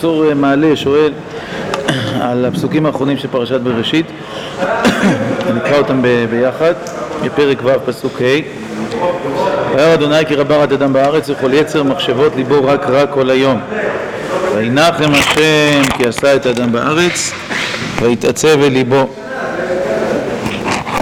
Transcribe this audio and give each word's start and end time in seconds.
צור 0.00 0.34
מעלה 0.34 0.76
שואל 0.76 1.12
על 2.20 2.44
הפסוקים 2.44 2.86
האחרונים 2.86 3.16
של 3.16 3.28
פרשת 3.28 3.60
בראשית. 3.60 4.06
נקרא 5.56 5.78
אותם 5.78 6.02
ביחד. 6.30 6.72
בפרק 7.24 7.58
ו' 7.64 7.86
פסוק 7.86 8.22
ה' 8.22 8.40
וירא 9.74 9.94
אדוני 9.94 10.26
כי 10.28 10.34
רבה 10.34 10.56
רד 10.56 10.72
אדם 10.72 10.92
בארץ 10.92 11.30
וכל 11.30 11.54
יצר 11.54 11.82
מחשבות 11.82 12.36
ליבו 12.36 12.64
רק 12.64 12.86
רע 12.86 13.06
כל 13.06 13.30
היום. 13.30 13.60
וינחם 14.56 15.12
השם 15.12 15.82
כי 15.96 16.06
עשה 16.08 16.36
את 16.36 16.46
האדם 16.46 16.72
בארץ 16.72 17.32
ויתעצב 18.02 18.62
אל 18.62 18.68
ליבו. 18.68 19.08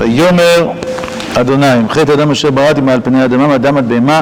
ויאמר 0.00 0.70
אדוני 1.34 1.88
חטא 1.88 2.12
אדם 2.12 2.30
אשר 2.30 2.50
בראתי 2.50 2.80
מעל 2.80 3.00
פני 3.04 3.22
האדמה 3.22 3.46
מאדם 3.46 3.76
עד 3.76 3.88
בהמה 3.88 4.20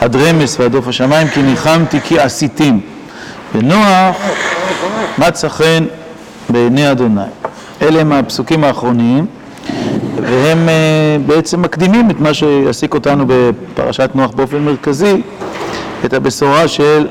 עד 0.00 0.16
רמס 0.16 0.60
ועד 0.60 0.74
עוף 0.74 0.88
השמיים 0.88 1.28
כי 1.28 1.42
ניחמתי 1.42 2.00
כי 2.00 2.18
עשיתים 2.18 2.80
ונוח 3.54 4.16
מצא 5.18 5.48
חן 5.48 5.84
בעיני 6.48 6.90
אדוני. 6.90 7.20
אלה 7.82 8.00
הם 8.00 8.12
הפסוקים 8.12 8.64
האחרונים 8.64 9.26
והם 10.22 10.68
בעצם 11.26 11.62
מקדימים 11.62 12.10
את 12.10 12.20
מה 12.20 12.34
שיעסיק 12.34 12.94
אותנו 12.94 13.24
בפרשת 13.26 14.10
נוח 14.14 14.30
באופן 14.30 14.58
מרכזי 14.58 15.22
את 16.04 16.12
הבשורה 16.12 16.68
של 16.68 17.06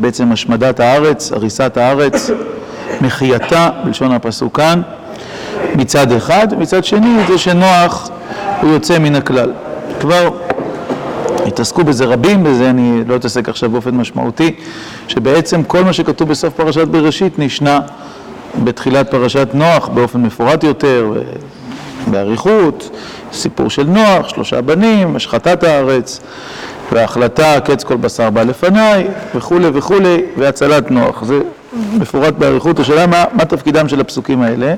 בעצם 0.00 0.32
השמדת 0.32 0.80
הארץ, 0.80 1.32
הריסת 1.32 1.76
הארץ, 1.76 2.30
מחייתה, 3.00 3.70
בלשון 3.84 4.12
הפסוק 4.12 4.56
כאן 4.56 4.82
מצד 5.74 6.12
אחד, 6.12 6.48
מצד 6.58 6.84
שני 6.84 7.16
זה 7.28 7.38
שנוח 7.38 8.10
הוא 8.60 8.70
יוצא 8.70 8.98
מן 8.98 9.14
הכלל. 9.14 9.52
כבר 10.00 10.30
התעסקו 11.50 11.84
בזה 11.84 12.04
רבים, 12.04 12.44
בזה 12.44 12.70
אני 12.70 13.02
לא 13.06 13.16
אתעסק 13.16 13.48
עכשיו 13.48 13.70
באופן 13.70 13.94
משמעותי, 13.94 14.54
שבעצם 15.08 15.62
כל 15.62 15.84
מה 15.84 15.92
שכתוב 15.92 16.28
בסוף 16.28 16.54
פרשת 16.54 16.88
בראשית 16.88 17.38
נשנה 17.38 17.80
בתחילת 18.64 19.10
פרשת 19.10 19.48
נוח 19.54 19.88
באופן 19.88 20.22
מפורט 20.22 20.64
יותר, 20.64 21.12
באריכות, 22.10 22.90
סיפור 23.32 23.70
של 23.70 23.82
נוח, 23.82 24.28
שלושה 24.28 24.60
בנים, 24.60 25.16
השחטת 25.16 25.64
הארץ, 25.64 26.20
וההחלטה, 26.92 27.60
קץ 27.60 27.84
כל 27.84 27.96
בשר 27.96 28.30
בא 28.30 28.42
לפניי, 28.42 29.08
וכולי 29.34 29.68
וכולי, 29.74 30.22
והצלת 30.36 30.90
נוח. 30.90 31.24
זה 31.24 31.40
מפורט 31.98 32.34
באריכות, 32.34 32.78
השאלה 32.78 33.06
מה, 33.06 33.24
מה 33.32 33.44
תפקידם 33.44 33.88
של 33.88 34.00
הפסוקים 34.00 34.42
האלה, 34.42 34.74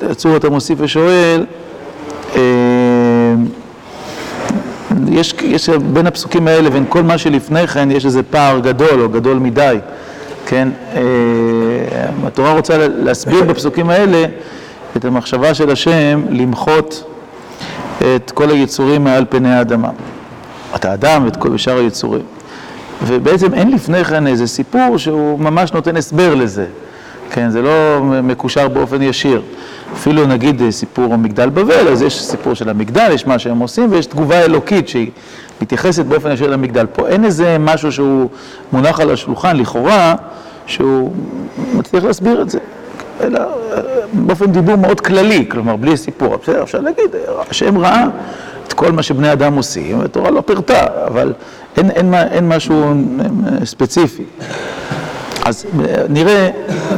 וצור 0.00 0.36
אתה 0.36 0.50
מוסיף 0.50 0.78
ושואל, 0.80 1.44
יש, 5.12 5.34
יש 5.42 5.68
בין 5.68 6.06
הפסוקים 6.06 6.48
האלה 6.48 6.68
ובין 6.68 6.84
כל 6.88 7.02
מה 7.02 7.18
שלפני 7.18 7.66
כן 7.66 7.90
יש 7.90 8.06
איזה 8.06 8.22
פער 8.22 8.58
גדול 8.58 9.00
או 9.00 9.08
גדול 9.08 9.38
מדי, 9.38 9.76
כן? 10.46 10.68
התורה 12.24 12.52
רוצה 12.52 12.88
להסביר 12.88 13.44
בפסוקים 13.44 13.90
האלה 13.90 14.24
את 14.96 15.04
המחשבה 15.04 15.54
של 15.54 15.70
השם 15.70 16.22
למחות 16.30 17.04
את 18.00 18.30
כל 18.30 18.50
היצורים 18.50 19.04
מעל 19.04 19.24
פני 19.28 19.54
האדמה. 19.54 19.90
את 20.74 20.84
האדם 20.84 21.24
ואת 21.24 21.36
כל 21.36 21.56
שאר 21.56 21.78
היצורים. 21.78 22.22
ובעצם 23.06 23.54
אין 23.54 23.70
לפני 23.70 24.04
כן 24.04 24.26
איזה 24.26 24.46
סיפור 24.46 24.98
שהוא 24.98 25.40
ממש 25.40 25.72
נותן 25.72 25.96
הסבר 25.96 26.34
לזה. 26.34 26.66
כן, 27.30 27.50
זה 27.50 27.62
לא 27.62 28.00
מקושר 28.02 28.68
באופן 28.68 29.02
ישיר. 29.02 29.42
אפילו 29.94 30.26
נגיד 30.26 30.62
סיפור 30.70 31.16
מגדל 31.16 31.48
בבל, 31.48 31.88
אז 31.88 32.02
יש 32.02 32.22
סיפור 32.24 32.54
של 32.54 32.68
המגדל, 32.68 33.10
יש 33.14 33.26
מה 33.26 33.38
שהם 33.38 33.58
עושים, 33.58 33.92
ויש 33.92 34.06
תגובה 34.06 34.44
אלוקית 34.44 34.88
שהיא 34.88 35.10
מתייחסת 35.62 36.04
באופן 36.04 36.32
ישיר 36.32 36.50
למגדל. 36.50 36.86
פה 36.86 37.08
אין 37.08 37.24
איזה 37.24 37.56
משהו 37.60 37.92
שהוא 37.92 38.28
מונח 38.72 39.00
על 39.00 39.10
השולחן, 39.10 39.56
לכאורה, 39.56 40.14
שהוא 40.66 41.12
מצליח 41.74 42.04
להסביר 42.04 42.42
את 42.42 42.50
זה. 42.50 42.58
אלא 43.20 43.40
באופן 44.12 44.52
דיבור 44.52 44.76
מאוד 44.76 45.00
כללי, 45.00 45.46
כלומר, 45.48 45.76
בלי 45.76 45.96
סיפור. 45.96 46.36
בסדר, 46.42 46.62
אפשר 46.62 46.80
להגיד, 46.80 47.10
השם 47.50 47.78
ראה 47.78 48.04
את 48.66 48.72
כל 48.72 48.92
מה 48.92 49.02
שבני 49.02 49.32
אדם 49.32 49.54
עושים, 49.54 50.00
התורה 50.00 50.30
לא 50.30 50.40
פירטה, 50.46 50.86
אבל 51.06 51.32
אין, 51.76 51.90
אין, 51.90 52.14
אין 52.14 52.48
משהו 52.48 52.94
ספציפי. 53.64 54.24
אז 55.44 55.64
נראה, 56.08 56.50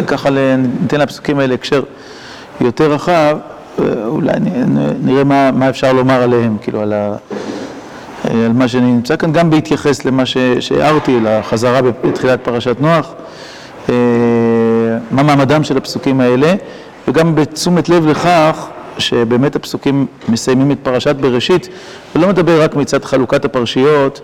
ככה 0.07 0.31
ניתן 0.81 1.01
לפסוקים 1.01 1.39
האלה 1.39 1.55
הקשר 1.55 1.83
יותר 2.61 2.93
רחב, 2.93 3.37
אולי 4.07 4.33
נראה 5.03 5.25
מה, 5.25 5.51
מה 5.53 5.69
אפשר 5.69 5.93
לומר 5.93 6.23
עליהם, 6.23 6.57
כאילו 6.61 6.81
על, 6.81 6.93
ה, 6.93 7.17
על 8.25 8.53
מה 8.55 8.69
שאני 8.69 8.93
נמצא 8.93 9.17
כאן, 9.17 9.33
גם 9.33 9.51
בהתייחס 9.51 10.05
למה 10.05 10.23
שהערתי, 10.61 11.19
לחזרה 11.23 11.81
בתחילת 11.83 12.41
פרשת 12.43 12.77
נוח, 12.81 13.15
מה 15.11 15.23
מעמדם 15.23 15.65
של 15.65 15.77
הפסוקים 15.77 16.21
האלה, 16.21 16.55
וגם 17.09 17.35
בתשומת 17.35 17.89
לב 17.89 18.07
לכך 18.07 18.67
שבאמת 18.99 19.57
הפסוקים 19.57 20.07
מסיימים 20.29 20.71
את 20.71 20.79
פרשת 20.83 21.17
בראשית, 21.17 21.69
ולא 22.15 22.29
מדבר 22.29 22.63
רק 22.63 22.77
מצד 22.77 23.05
חלוקת 23.05 23.45
הפרשיות, 23.45 24.21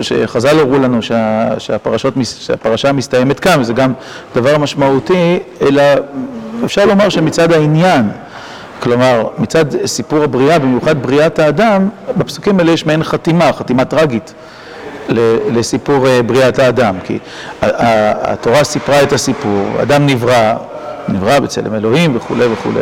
שחז"ל 0.00 0.58
הראו 0.58 0.78
לנו 0.78 1.02
שה, 1.02 1.48
שהפרשות, 1.58 2.14
שהפרשה 2.24 2.92
מסתיימת 2.92 3.40
כאן, 3.40 3.60
וזה 3.60 3.72
גם 3.72 3.92
דבר 4.34 4.58
משמעותי, 4.58 5.38
אלא 5.60 5.82
אפשר 6.64 6.84
לומר 6.84 7.08
שמצד 7.08 7.52
העניין, 7.52 8.10
כלומר, 8.80 9.28
מצד 9.38 9.86
סיפור 9.86 10.22
הבריאה, 10.22 10.58
במיוחד 10.58 11.02
בריאת 11.02 11.38
האדם, 11.38 11.88
בפסוקים 12.16 12.58
האלה 12.58 12.72
יש 12.72 12.86
מעין 12.86 13.04
חתימה, 13.04 13.52
חתימה 13.52 13.84
טרגית. 13.84 14.34
לסיפור 15.52 16.06
בריאת 16.26 16.58
האדם, 16.58 16.94
כי 17.04 17.18
התורה 17.62 18.64
סיפרה 18.64 19.02
את 19.02 19.12
הסיפור, 19.12 19.66
אדם 19.82 20.06
נברא, 20.06 20.54
נברא 21.08 21.38
בצלם 21.38 21.74
אלוהים 21.74 22.16
וכולי 22.16 22.46
וכולי. 22.52 22.80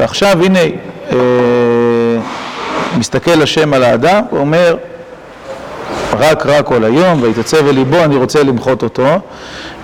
ועכשיו 0.00 0.44
הנה, 0.44 0.58
אה, 1.12 1.16
מסתכל 2.98 3.42
השם 3.42 3.74
על 3.74 3.82
האדם 3.82 4.22
ואומר, 4.32 4.76
רק 6.18 6.46
רע 6.46 6.62
כל 6.62 6.84
היום, 6.84 7.22
ויתעצב 7.22 7.66
אל 7.66 7.74
ליבו, 7.74 8.04
אני 8.04 8.16
רוצה 8.16 8.42
למחות 8.42 8.82
אותו, 8.82 9.06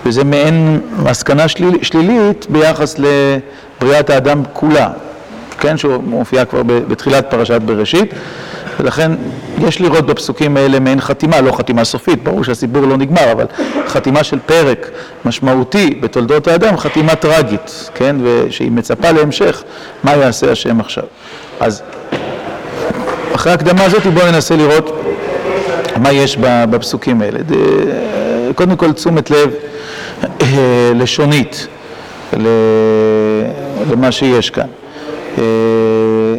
וזה 0.05 0.23
מעין 0.23 0.79
מסקנה 1.03 1.47
שליל, 1.47 1.77
שלילית 1.81 2.45
ביחס 2.49 2.95
לבריאת 2.99 4.09
האדם 4.09 4.43
כולה, 4.53 4.89
כן, 5.59 5.77
שהוא 5.77 6.03
מופיע 6.03 6.45
כבר 6.45 6.63
בתחילת 6.63 7.25
פרשת 7.29 7.61
בראשית, 7.61 8.13
ולכן 8.79 9.11
יש 9.59 9.81
לראות 9.81 10.05
בפסוקים 10.05 10.57
האלה 10.57 10.79
מעין 10.79 11.01
חתימה, 11.01 11.41
לא 11.41 11.51
חתימה 11.51 11.83
סופית, 11.83 12.23
ברור 12.23 12.43
שהסיפור 12.43 12.81
לא 12.81 12.97
נגמר, 12.97 13.31
אבל 13.31 13.45
חתימה 13.87 14.23
של 14.23 14.39
פרק 14.45 14.89
משמעותי 15.25 15.99
בתולדות 16.01 16.47
האדם, 16.47 16.77
חתימה 16.77 17.15
טרגית, 17.15 17.89
כן, 17.95 18.15
ושהיא 18.23 18.71
מצפה 18.71 19.11
להמשך, 19.11 19.63
מה 20.03 20.15
יעשה 20.15 20.51
השם 20.51 20.79
עכשיו. 20.79 21.03
אז 21.59 21.81
אחרי 23.35 23.51
ההקדמה 23.51 23.83
הזאת 23.83 24.07
בואו 24.07 24.31
ננסה 24.31 24.55
לראות 24.55 25.01
מה 25.97 26.11
יש 26.11 26.37
בפסוקים 26.39 27.21
האלה. 27.21 27.39
קודם 28.55 28.75
כל 28.75 28.91
תשומת 28.91 29.31
לב 29.31 29.53
לשונית 30.95 31.67
למה 33.91 34.11
שיש 34.11 34.49
כאן. 34.49 34.67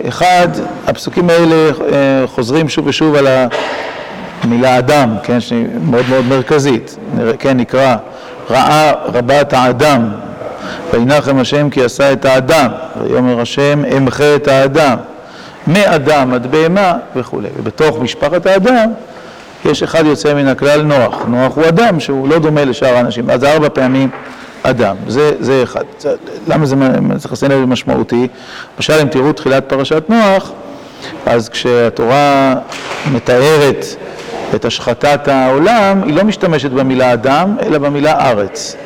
אחד, 0.09 0.49
הפסוקים 0.87 1.31
האלה 1.31 1.71
חוזרים 2.27 2.69
שוב 2.69 2.87
ושוב 2.87 3.15
על 3.15 3.27
המילה 4.43 4.79
אדם, 4.79 5.15
כן, 5.23 5.41
שהיא 5.41 5.67
מאוד 5.91 6.05
מאוד 6.09 6.25
מרכזית, 6.25 6.97
כן, 7.39 7.57
נקרא 7.57 7.97
ראה 8.51 8.93
רבת 9.05 9.53
האדם, 9.53 10.09
וינחם 10.93 11.39
השם 11.39 11.71
כי 11.71 11.85
עשה 11.85 12.13
את 12.13 12.25
האדם, 12.25 12.69
ויאמר 13.03 13.41
השם 13.41 13.83
אמחה 13.97 14.35
את 14.35 14.49
האדם, 14.49 14.97
מאדם 15.67 16.33
עד 16.35 16.47
בהמה 16.47 16.93
וכולי, 17.17 17.49
ובתוך 17.59 18.01
משפחת 18.01 18.47
האדם 18.47 18.93
יש 19.65 19.83
אחד 19.83 20.07
יוצא 20.07 20.35
מן 20.35 20.47
הכלל 20.49 20.83
נוח, 20.83 21.23
נוח 21.27 21.57
הוא 21.57 21.69
אדם 21.69 22.01
שהוא 22.01 22.29
לא 22.29 22.39
דומה 22.39 22.65
לשאר 22.65 22.97
האנשים, 22.97 23.31
אז 23.31 23.45
ארבע 23.45 23.69
פעמים 23.69 24.09
אדם, 24.63 24.97
זה, 25.09 25.33
זה 25.41 25.63
אחד. 25.63 25.85
למה 26.49 26.67
זה 26.67 26.77
צריך 27.19 27.33
לשים 27.33 27.51
לב 27.51 27.65
משמעותי? 27.65 28.29
למשל, 28.77 28.93
אם 29.03 29.09
תראו 29.09 29.33
תחילת 29.33 29.65
פרשת 29.69 30.03
נוח, 30.09 30.53
אז 31.27 31.49
כשהתורה 31.49 32.55
מתארת 33.13 33.85
את 34.55 34.65
השחטת 34.65 35.29
העולם, 35.29 36.03
היא 36.03 36.15
לא 36.15 36.25
משתמשת 36.25 36.71
במילה 36.71 37.13
אדם, 37.13 37.57
אלא 37.63 37.79
במילה 37.79 38.31
ארץ. 38.31 38.77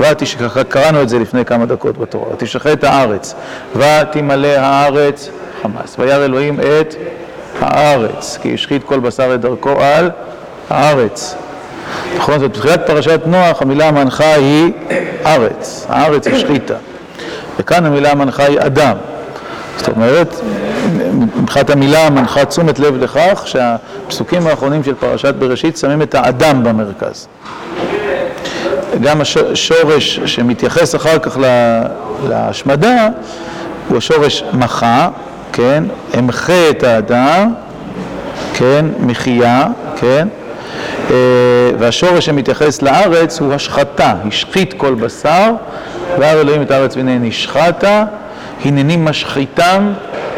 ותשחט, 0.00 0.68
קראנו 0.68 1.02
את 1.02 1.08
זה 1.08 1.18
לפני 1.18 1.44
כמה 1.44 1.66
דקות 1.66 1.98
בתורה, 1.98 2.32
ותשחט 2.32 2.84
הארץ, 2.84 3.34
ותמלא 3.76 4.48
הארץ 4.48 5.30
חמאס, 5.62 5.96
וירא 5.98 6.24
אלוהים 6.24 6.60
את 6.60 6.94
הארץ, 7.60 8.38
כי 8.42 8.54
השחית 8.54 8.84
כל 8.84 9.00
בשר 9.00 9.34
את 9.34 9.40
דרכו 9.40 9.70
על 9.80 10.10
הארץ. 10.70 11.34
נכון, 12.16 12.38
זאת 12.38 12.50
בתחילת 12.50 12.86
פרשת 12.86 13.20
נוח 13.26 13.62
המילה 13.62 13.88
המנחה 13.88 14.34
היא 14.34 14.72
ארץ, 15.26 15.86
הארץ 15.88 16.26
השחיתה. 16.26 16.74
וכאן 17.58 17.86
המילה 17.86 18.10
המנחה 18.10 18.44
היא 18.44 18.58
אדם. 18.60 18.96
זאת 19.76 19.88
אומרת, 19.88 20.40
מבחינת 21.36 21.70
המילה 21.70 22.06
המנחה 22.06 22.44
תשומת 22.44 22.78
לב 22.78 23.02
לכך 23.02 23.42
שהפסוקים 23.44 24.46
האחרונים 24.46 24.84
של 24.84 24.94
פרשת 24.94 25.34
בראשית 25.34 25.76
שמים 25.76 26.02
את 26.02 26.14
האדם 26.14 26.64
במרכז. 26.64 27.28
גם 29.00 29.20
השורש 29.20 30.20
שמתייחס 30.26 30.94
אחר 30.94 31.18
כך 31.18 31.38
להשמדה 32.28 33.08
הוא 33.88 33.98
השורש 33.98 34.44
מחה, 34.52 35.08
כן, 35.52 35.84
אמחה 36.18 36.70
את 36.70 36.82
האדם, 36.82 37.54
כן, 38.54 38.86
מחייה, 38.98 39.66
כן, 39.96 40.28
והשורש 41.78 42.26
שמתייחס 42.26 42.82
לארץ 42.82 43.40
הוא 43.40 43.54
השחתה, 43.54 44.14
השחית 44.28 44.72
כל 44.76 44.94
בשר, 44.94 45.52
ואר 46.18 46.40
אלוהים 46.40 46.62
את 46.62 46.70
הארץ 46.70 46.96
והנה 46.96 47.18
נשחתה, 47.18 48.04
הנני 48.64 48.96
משחיתם 48.96 49.92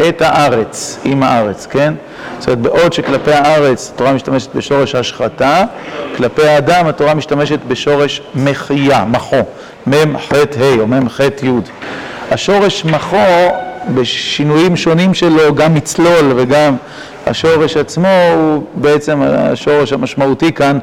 את 0.09 0.23
הארץ, 0.23 0.99
עם 1.05 1.23
הארץ, 1.23 1.67
כן? 1.71 1.95
זאת 2.39 2.49
אומרת, 2.49 2.61
בעוד 2.61 2.93
שכלפי 2.93 3.33
הארץ 3.33 3.91
התורה 3.95 4.13
משתמשת 4.13 4.55
בשורש 4.55 4.95
השחתה, 4.95 5.65
כלפי 6.17 6.49
האדם 6.49 6.87
התורה 6.87 7.15
משתמשת 7.15 7.59
בשורש 7.69 8.23
מחייה, 8.35 9.05
מחו, 9.05 9.43
מ' 9.87 10.19
ח' 10.19 10.33
ה' 10.33 10.81
או 10.81 10.87
מ' 10.87 11.09
ח' 11.09 11.21
י'. 11.21 11.51
השורש 12.31 12.85
מחו, 12.85 13.17
בשינויים 13.95 14.77
שונים 14.77 15.15
שלו, 15.15 15.55
גם 15.55 15.75
מצלול 15.75 16.33
וגם 16.37 16.77
השורש 17.27 17.77
עצמו 17.77 18.09
הוא 18.35 18.65
בעצם 18.75 19.23
השורש 19.23 19.93
המשמעותי 19.93 20.53
כאן 20.53 20.79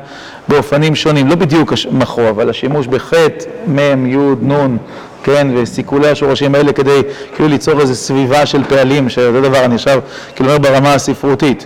באופנים 0.47 0.95
שונים, 0.95 1.27
לא 1.27 1.35
בדיוק 1.35 1.73
מחו, 1.91 2.29
אבל 2.29 2.49
השימוש 2.49 2.87
בחטא, 2.87 3.45
מ', 3.67 4.05
י', 4.05 4.17
נ', 4.41 4.77
כן, 5.23 5.47
וסיכולי 5.55 6.09
השורשים 6.09 6.55
האלה 6.55 6.73
כדי 6.73 7.01
כאילו 7.35 7.49
ליצור 7.49 7.81
איזו 7.81 7.95
סביבה 7.95 8.45
של 8.45 8.63
פעלים, 8.63 9.09
שזה 9.09 9.41
דבר 9.41 9.65
אני 9.65 9.75
עכשיו 9.75 9.99
כאילו 10.35 10.49
אומר 10.49 10.59
ברמה 10.59 10.93
הספרותית, 10.93 11.65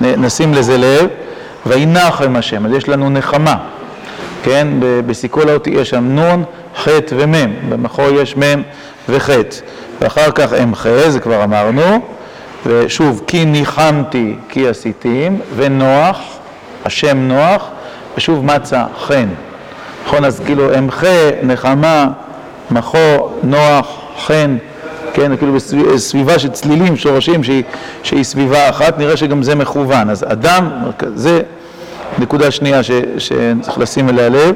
נשים 0.00 0.54
לזה 0.54 0.78
לב, 0.78 1.06
וינחם 1.66 2.36
השם, 2.36 2.66
אז 2.66 2.72
יש 2.72 2.88
לנו 2.88 3.10
נחמה, 3.10 3.56
כן, 4.42 4.68
בסיכול 5.06 5.48
האותי 5.48 5.70
יש 5.70 5.90
שם 5.90 6.18
נ', 6.18 6.42
ח' 6.76 6.88
ומ', 7.12 7.34
במחו 7.68 8.02
יש 8.02 8.36
מ' 8.36 8.62
וח', 9.08 9.30
ואחר 10.00 10.30
כך 10.30 10.52
אמחה, 10.52 11.10
זה 11.10 11.20
כבר 11.20 11.44
אמרנו, 11.44 12.00
ושוב, 12.66 13.22
כי 13.26 13.44
ניחמתי 13.44 14.36
כי 14.48 14.68
עשיתים, 14.68 15.40
ונוח, 15.56 16.20
השם 16.84 17.18
נוח, 17.18 17.68
ושוב 18.16 18.44
מצא 18.44 18.84
חן. 18.98 19.28
נכון, 20.06 20.24
אז 20.24 20.40
כאילו 20.46 20.78
אמחה, 20.78 21.30
נחמה, 21.42 22.06
מחו, 22.70 23.28
נוח, 23.42 24.00
חן, 24.26 24.56
כן, 25.12 25.36
כאילו 25.36 25.52
בסביבה 25.94 26.38
של 26.38 26.48
צלילים, 26.48 26.96
שורשים, 26.96 27.44
שהיא, 27.44 27.62
שהיא 28.02 28.24
סביבה 28.24 28.68
אחת, 28.68 28.98
נראה 28.98 29.16
שגם 29.16 29.42
זה 29.42 29.54
מכוון. 29.54 30.10
אז 30.10 30.24
אדם, 30.28 30.68
זה 31.14 31.40
נקודה 32.18 32.50
שנייה 32.50 32.80
שצריך 33.18 33.78
לשים 33.78 34.08
אליה 34.08 34.28
לב. 34.28 34.54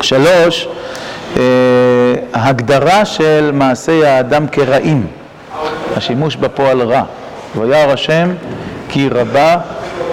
שלוש, 0.00 0.68
אה, 1.36 1.42
ההגדרה 2.32 3.04
של 3.04 3.50
מעשי 3.52 4.04
האדם 4.04 4.48
כרעים. 4.48 5.06
השימוש 5.96 6.36
בפועל 6.36 6.82
רע. 6.82 7.02
וירא 7.56 7.92
השם 7.92 8.30
כי 8.88 9.08
רבה 9.08 9.56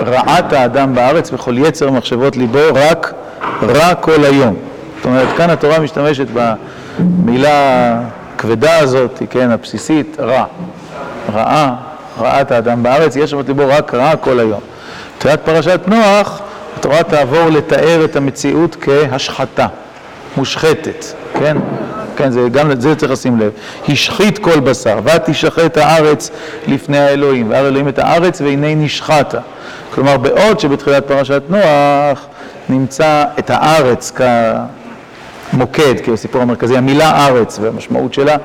רעת 0.01 0.53
האדם 0.53 0.95
בארץ 0.95 1.33
וכל 1.33 1.57
יצר 1.57 1.91
מחשבות 1.91 2.37
ליבו 2.37 2.59
רק 2.73 3.13
רע 3.61 3.95
כל 3.95 4.25
היום. 4.25 4.55
זאת 4.95 5.05
אומרת, 5.05 5.27
כאן 5.37 5.49
התורה 5.49 5.79
משתמשת 5.79 6.27
במילה 6.33 7.99
הכבדה 8.35 8.77
הזאת, 8.77 9.21
כן, 9.29 9.51
הבסיסית, 9.51 10.17
רע. 10.19 10.45
רעה, 11.33 11.75
רעת 12.19 12.51
האדם 12.51 12.83
בארץ, 12.83 13.15
יש 13.15 13.31
שם 13.31 13.37
ליבו 13.47 13.63
רק 13.67 13.93
רע 13.93 14.15
כל 14.15 14.39
היום. 14.39 14.59
בתחילת 15.17 15.39
פרשת 15.45 15.79
נוח, 15.87 16.41
התורה 16.77 17.03
תעבור 17.03 17.49
לתאר 17.49 18.05
את 18.05 18.15
המציאות 18.15 18.75
כהשחתה, 18.81 19.67
מושחתת, 20.37 21.05
כן? 21.39 21.57
כן, 22.15 22.31
זה, 22.31 22.49
גם 22.51 22.69
לזה 22.69 22.95
צריך 22.95 23.11
לשים 23.11 23.39
לב. 23.39 23.51
השחית 23.89 24.37
כל 24.37 24.59
בשר, 24.59 24.99
ותשחט 25.03 25.77
הארץ 25.77 26.31
לפני 26.67 26.97
האלוהים, 26.97 27.49
והר 27.49 27.67
אלוהים 27.67 27.87
את 27.87 27.99
הארץ 27.99 28.41
והנה 28.41 28.75
נשחתה. 28.75 29.39
כלומר, 29.93 30.17
בעוד 30.17 30.59
שבתחילת 30.59 31.07
פרשת 31.07 31.41
נוח 31.49 32.25
נמצא 32.69 33.23
את 33.39 33.49
הארץ 33.49 34.11
כמוקד, 35.51 35.99
כסיפור 36.05 36.41
המרכזי, 36.41 36.77
המילה 36.77 37.27
ארץ 37.27 37.59
והמשמעות 37.61 38.13
שלה, 38.13 38.37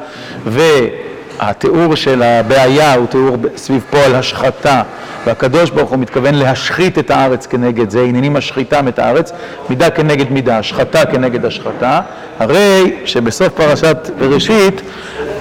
והתיאור 1.41 1.95
של 1.95 2.23
הבעיה 2.23 2.95
הוא 2.95 3.07
תיאור 3.07 3.37
סביב 3.57 3.85
פועל 3.91 4.15
השחתה, 4.15 4.83
והקדוש 5.27 5.71
ברוך 5.71 5.91
הוא 5.91 5.99
מתכוון 5.99 6.35
להשחית 6.35 6.99
את 6.99 7.11
הארץ 7.11 7.47
כנגד 7.47 7.91
זה, 7.91 8.01
הנני 8.01 8.29
משחיתם 8.29 8.89
את 8.89 8.99
הארץ, 8.99 9.33
מידה 9.69 9.91
כנגד 9.91 10.33
מידה, 10.33 10.59
השחתה 10.59 11.07
כנגד 11.07 11.45
השחתה, 11.45 12.01
הרי 12.39 12.97
שבסוף 13.05 13.49
פרשת 13.49 14.11
בראשית 14.19 14.83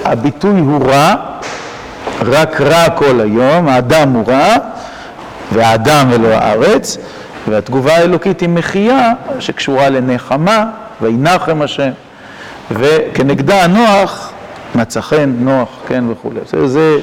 הביטוי 0.05 0.59
הוא 0.59 0.85
רע, 0.85 1.15
רק 2.21 2.61
רע 2.61 2.89
כל 2.89 3.21
היום, 3.21 3.67
האדם 3.67 4.13
הוא 4.13 4.27
רע, 4.27 4.55
והאדם 5.51 6.07
ולא 6.11 6.27
הארץ, 6.27 6.97
והתגובה 7.47 7.95
האלוקית 7.95 8.41
היא 8.41 8.49
מחייה 8.49 9.13
שקשורה 9.39 9.89
לנחמה, 9.89 10.65
וינחם 11.01 11.61
השם, 11.61 11.91
וכנגדה 12.71 13.67
נוח, 13.67 14.31
מצא 14.75 15.01
חן, 15.01 15.33
נוח, 15.39 15.69
כן 15.87 16.03
וכולי. 16.09 16.39
זה, 16.45 16.67
זה 16.67 16.99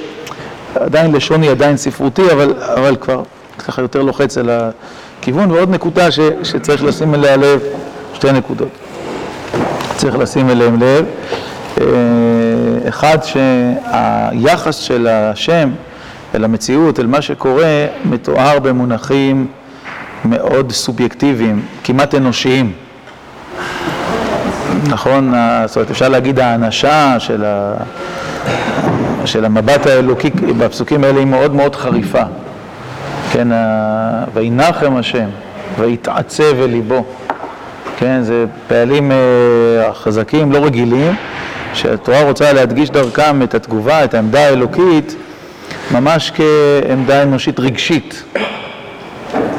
עדיין 0.75 1.13
לשוני, 1.13 1.49
עדיין 1.49 1.77
ספרותי, 1.77 2.33
אבל, 2.33 2.55
אבל 2.75 2.97
כבר 2.97 3.23
ככה 3.59 3.83
יותר 3.83 4.03
לוחץ 4.03 4.39
על 4.39 4.51
הכיוון. 4.51 5.51
ועוד 5.51 5.71
נקודה 5.71 6.11
ש, 6.11 6.21
שצריך 6.43 6.85
לשים 6.85 7.15
אליה 7.15 7.37
לב, 7.37 7.61
שתי 8.15 8.33
נקודות. 8.33 8.69
צריך 9.97 10.19
לשים 10.19 10.51
אליהם 10.51 10.81
לב. 10.83 11.05
אה, 11.81 11.87
אחד, 12.89 13.19
שהיחס 13.23 14.77
של 14.77 15.07
השם 15.07 15.71
אל 16.35 16.45
המציאות, 16.45 17.01
אל 17.01 17.07
מה 17.07 17.23
שקורה, 17.23 17.87
מתואר 18.05 18.59
במונחים 18.59 19.47
מאוד 20.25 20.73
סובייקטיביים, 20.73 21.63
כמעט 21.85 22.15
אנושיים. 22.15 22.73
נכון? 24.89 25.35
זאת 25.67 25.77
אומרת, 25.77 25.91
אפשר 25.91 26.09
להגיד 26.09 26.39
האנשה 26.39 27.17
של, 27.19 27.45
ה... 27.45 27.75
של 29.25 29.45
המבט 29.45 29.87
האלוקי 29.87 30.31
בפסוקים 30.31 31.05
האלה 31.05 31.19
היא 31.19 31.27
מאוד 31.27 31.55
מאוד 31.55 31.77
חריפה. 31.77 32.23
כן, 33.33 33.49
וינחם 34.35 34.97
השם, 34.97 35.29
ויתעצב 35.79 36.61
אל 36.61 36.67
ליבו. 36.67 37.05
כן, 37.99 38.23
זה 38.23 38.45
פעלים 38.69 39.13
אה, 39.13 39.95
חזקים, 39.95 40.53
לא 40.53 40.65
רגילים, 40.65 41.15
שהתורה 41.75 42.23
רוצה 42.23 42.53
להדגיש 42.53 42.91
דרכם 42.91 43.43
את 43.43 43.55
התגובה, 43.55 44.05
את 44.05 44.15
העמדה 44.15 44.41
האלוקית, 44.41 45.17
ממש 45.93 46.33
כעמדה 46.35 47.23
אנושית 47.23 47.61
רגשית, 47.61 48.23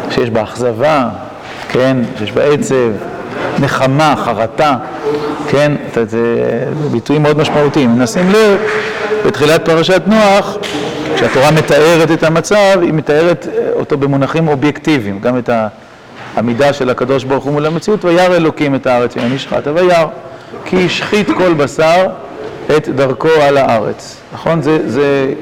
שיש 0.10 0.30
בה 0.30 0.44
אכזבה, 0.44 1.10
כן, 1.70 1.98
שיש 2.20 2.32
בה 2.32 2.44
עצב, 2.44 2.92
נחמה, 3.60 4.16
חרטה, 4.26 4.76
כן, 5.50 5.72
זה 6.08 6.44
ביטויים 6.92 7.24
מאוד 7.24 7.38
משמעותיים. 7.38 8.02
נשים 8.02 8.30
לב, 8.30 8.58
בתחילת 9.26 9.66
פרשת 9.66 10.02
נוח, 10.06 10.58
כשהתורה 11.16 11.52
מתארת 11.52 12.12
את 12.12 12.24
המצב, 12.24 12.80
היא 12.82 12.94
מתארת 12.94 13.48
אותו 13.74 13.98
במונחים 13.98 14.48
אובייקטיביים, 14.48 15.20
גם 15.20 15.38
את 15.38 15.50
ה... 15.50 15.68
המידה 16.36 16.74
של 16.74 16.90
הקדוש 16.90 17.24
ברוך 17.24 17.44
הוא 17.44 17.54
מול 17.54 17.66
המציאות, 17.66 18.06
וירא 18.06 18.36
אלוקים 18.36 18.76
את 18.76 18.88
הארץ 18.88 19.16
מן 19.16 19.24
המשחת, 19.24 19.68
וירא, 19.68 20.06
כי 20.66 20.86
השחית 20.86 21.28
כל 21.28 21.54
בשר 21.54 22.08
את 22.78 22.90
דרכו 22.90 23.30
על 23.42 23.58
הארץ, 23.58 24.18
נכון? 24.34 24.62
זה, 24.62 24.90
זה, 24.90 25.34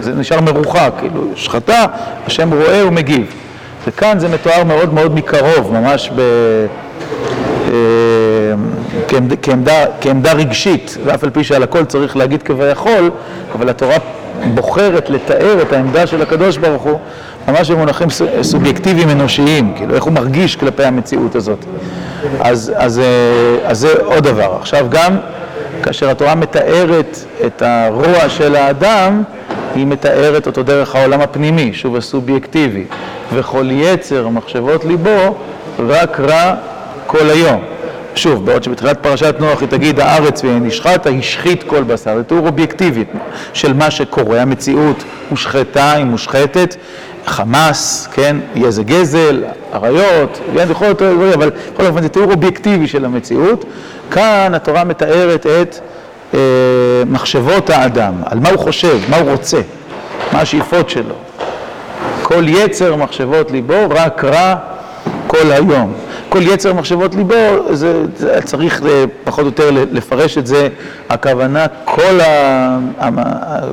זה 0.00 0.14
נשאר 0.14 0.40
מרוחק, 0.40 0.92
כאילו, 0.98 1.30
שחטה, 1.34 1.86
השם 2.26 2.54
רואה 2.54 2.86
ומגיב. 2.86 3.34
וכאן 3.86 4.18
זה 4.18 4.28
מתואר 4.28 4.64
מאוד 4.64 4.94
מאוד 4.94 5.14
מקרוב, 5.14 5.72
ממש 5.72 6.10
ב... 6.16 6.20
אה, 7.74 9.18
כעמדה, 9.42 9.84
כעמדה, 10.00 10.32
רגשית, 10.32 10.98
ואף 11.04 11.24
על 11.24 11.30
פי 11.30 11.44
שעל 11.44 11.62
הכל 11.62 11.84
צריך 11.84 12.16
להגיד 12.16 12.42
כביכול, 12.42 13.10
אבל 13.54 13.68
התורה 13.68 13.96
בוחרת 14.54 15.10
לתאר 15.10 15.62
את 15.62 15.72
העמדה 15.72 16.06
של 16.06 16.22
הקדוש 16.22 16.56
ברוך 16.56 16.82
הוא 16.82 16.98
ממש 17.48 17.70
במונחים 17.70 18.08
סובייקטיביים 18.42 19.10
אנושיים, 19.10 19.74
כאילו 19.76 19.94
איך 19.94 20.04
הוא 20.04 20.12
מרגיש 20.12 20.56
כלפי 20.56 20.84
המציאות 20.84 21.34
הזאת. 21.34 21.64
אז, 22.40 22.72
אז, 22.76 22.98
אה, 22.98 23.04
אז 23.64 23.78
זה 23.78 23.92
עוד 24.04 24.24
דבר. 24.24 24.56
עכשיו 24.60 24.86
גם 24.90 25.16
כאשר 25.82 26.10
התורה 26.10 26.34
מתארת 26.34 27.18
את 27.46 27.62
הרוע 27.62 28.28
של 28.28 28.56
האדם, 28.56 29.22
היא 29.74 29.86
מתארת 29.86 30.46
אותו 30.46 30.62
דרך 30.62 30.94
העולם 30.94 31.20
הפנימי, 31.20 31.72
שוב 31.72 31.96
הסובייקטיבי, 31.96 32.84
וכל 33.32 33.66
יצר 33.70 34.28
מחשבות 34.28 34.84
ליבו 34.84 35.36
רק 35.78 36.20
רע 36.20 36.54
כל 37.18 37.30
היום. 37.30 37.64
שוב, 38.14 38.46
בעוד 38.46 38.62
שבתחילת 38.62 39.02
פרשת 39.02 39.34
נוח 39.38 39.60
היא 39.60 39.68
תגיד 39.68 40.00
הארץ 40.00 40.44
ונשחטה, 40.44 41.10
השחית 41.10 41.62
כל 41.62 41.82
בשר, 41.82 42.16
זה 42.16 42.24
תיאור 42.24 42.46
אובייקטיבי 42.46 43.04
של 43.52 43.72
מה 43.72 43.90
שקורה, 43.90 44.42
המציאות 44.42 45.04
הושחתה, 45.30 45.92
היא 45.92 46.04
מושחתת, 46.04 46.76
חמאס, 47.26 48.08
כן, 48.12 48.36
יהיה 48.54 48.70
זה 48.70 48.82
גזל, 48.82 49.44
אריות, 49.74 50.40
כן, 50.54 50.68
בכל 50.68 50.86
זאת, 50.86 51.02
אבל 51.34 51.50
בכל 51.74 51.86
אופן 51.86 52.02
זה 52.02 52.08
תיאור 52.08 52.32
אובייקטיבי 52.32 52.86
של 52.86 53.04
המציאות. 53.04 53.64
כאן 54.10 54.52
התורה 54.54 54.84
מתארת 54.84 55.46
את 55.46 55.78
אה, 56.34 56.38
מחשבות 57.06 57.70
האדם, 57.70 58.14
על 58.26 58.38
מה 58.38 58.48
הוא 58.48 58.58
חושב, 58.58 58.98
מה 59.08 59.16
הוא 59.16 59.30
רוצה, 59.30 59.60
מה 60.32 60.40
השאיפות 60.40 60.90
שלו. 60.90 61.14
כל 62.22 62.48
יצר 62.48 62.96
מחשבות 62.96 63.50
ליבו, 63.50 63.88
רק 63.90 64.24
רע 64.24 64.54
כל 65.26 65.52
היום. 65.52 65.94
כל 66.34 66.42
יצר 66.42 66.72
מחשבות 66.72 67.14
ליבו, 67.14 67.34
זה, 67.70 68.02
זה 68.16 68.38
צריך 68.44 68.82
פחות 69.24 69.40
או 69.40 69.46
יותר 69.46 69.70
לפרש 69.70 70.38
את 70.38 70.46
זה, 70.46 70.68
הכוונה 71.08 71.66
כל, 71.84 72.20
ה, 72.20 72.78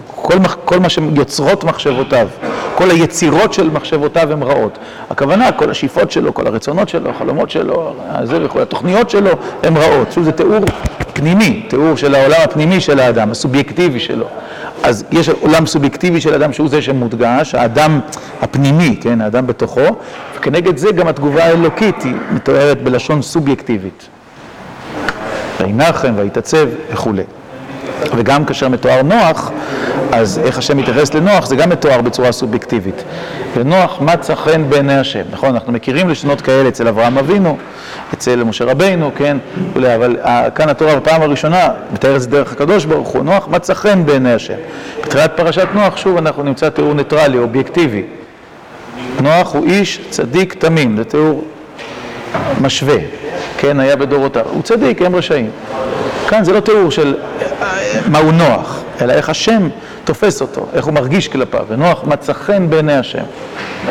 כל, 0.08 0.36
כל 0.66 0.80
מה 0.80 0.90
שיוצרות 0.90 1.64
מחשבותיו, 1.64 2.28
כל 2.76 2.92
היצירות 2.92 3.54
של 3.54 3.70
מחשבותיו 3.70 4.32
הן 4.32 4.44
רעות. 4.44 4.78
הכוונה, 5.10 5.52
כל 5.52 5.72
השאיפות 5.72 6.12
שלו, 6.12 6.34
כל 6.34 6.48
הרצונות 6.48 6.90
שלו, 6.90 7.10
החלומות 7.10 7.50
שלו, 7.50 7.94
זה 8.24 8.46
וכל 8.46 8.62
התוכניות 8.62 9.10
שלו 9.10 9.32
הן 9.64 9.78
רעות. 9.78 10.12
שוב, 10.12 10.24
זה 10.24 10.32
תיאור 10.32 10.66
פנימי, 11.14 11.66
תיאור 11.68 11.96
של 11.96 12.16
העולם 12.16 12.42
הפנימי 12.44 12.82
של 12.82 13.00
האדם, 13.00 13.32
הסובייקטיבי 13.32 14.00
שלו. 14.00 14.26
אז 14.84 15.04
יש 15.12 15.30
עולם 15.30 15.66
סובייקטיבי 15.66 16.22
של 16.22 16.34
אדם 16.34 16.54
שהוא 16.54 16.70
זה 16.70 16.82
שמודגש, 16.82 17.56
האדם 17.56 18.00
הפנימי, 18.42 18.98
כן, 19.02 19.22
האדם 19.22 19.48
בתוכו, 19.48 19.82
וכנגד 20.38 20.78
זה 20.78 20.92
גם 20.92 21.08
התגובה 21.08 21.44
האלוקית 21.44 22.04
היא 22.04 22.16
מתוארת 22.32 22.84
בלשון 22.84 23.22
סובייקטיבית. 23.22 24.08
וינחם, 25.60 26.14
ויתעצב 26.18 26.68
וכולי. 26.94 27.24
וגם 28.16 28.46
כאשר 28.46 28.70
מתואר 28.70 29.02
נוח, 29.02 29.52
אז 30.12 30.40
איך 30.44 30.58
השם 30.58 30.78
מתייחס 30.78 31.14
לנוח, 31.14 31.46
זה 31.46 31.56
גם 31.56 31.70
מתואר 31.70 32.02
בצורה 32.02 32.32
סובייקטיבית. 32.32 33.04
ונוח 33.56 34.02
מצא 34.02 34.36
חן 34.36 34.70
בעיני 34.70 34.98
השם, 34.98 35.22
נכון? 35.32 35.50
אנחנו 35.50 35.74
מכירים 35.74 36.10
לשונות 36.10 36.42
כאלה 36.42 36.70
אצל 36.70 36.88
אברהם 36.88 37.18
אבינו, 37.18 37.58
אצל 38.14 38.44
משה 38.44 38.66
רבינו, 38.66 39.12
כן? 39.16 39.38
אבל 39.96 40.18
כאן 40.56 40.70
התורה 40.70 40.96
בפעם 40.96 41.22
הראשונה 41.22 41.70
מתאר 41.94 42.16
את 42.16 42.22
זה 42.22 42.30
דרך 42.30 42.52
הקדוש 42.52 42.86
ברוך 42.86 43.08
הוא, 43.08 43.24
נוח 43.24 43.48
מצא 43.48 43.74
חן 43.74 44.06
בעיני 44.06 44.34
השם. 44.34 44.54
בתחילת 45.04 45.32
פרשת 45.36 45.68
נוח, 45.74 45.98
שוב 45.98 46.18
אנחנו 46.18 46.44
נמצא 46.44 46.70
תיאור 46.70 46.94
ניטרלי, 46.94 47.38
אובייקטיבי. 47.38 48.04
נוח 49.22 49.56
הוא 49.56 49.66
איש 49.66 50.02
צדיק 50.10 50.54
תמים, 50.54 50.98
זה 50.98 51.04
תיאור 51.04 51.44
משווה, 52.62 52.98
כן, 53.58 53.80
היה 53.80 53.96
בדורותיו. 53.96 54.46
הוא 54.54 54.64
צדיק, 54.64 55.02
הם 55.02 55.16
רשעים. 55.16 55.50
כאן 56.28 56.44
זה 56.44 56.54
לא 56.54 56.60
תיאור 56.60 56.92
של 56.92 57.16
מהו 58.08 58.32
נוח, 58.32 58.82
אלא 59.02 59.14
איך 59.14 59.30
השם 59.30 59.70
תופס 60.04 60.42
אותו, 60.42 60.66
איך 60.74 60.86
הוא 60.86 60.94
מרגיש 60.94 61.28
כלפיו, 61.28 61.66
ונוח 61.70 62.04
מצא 62.04 62.34
חן 62.34 62.70
בעיני 62.70 62.94
השם. 62.94 63.24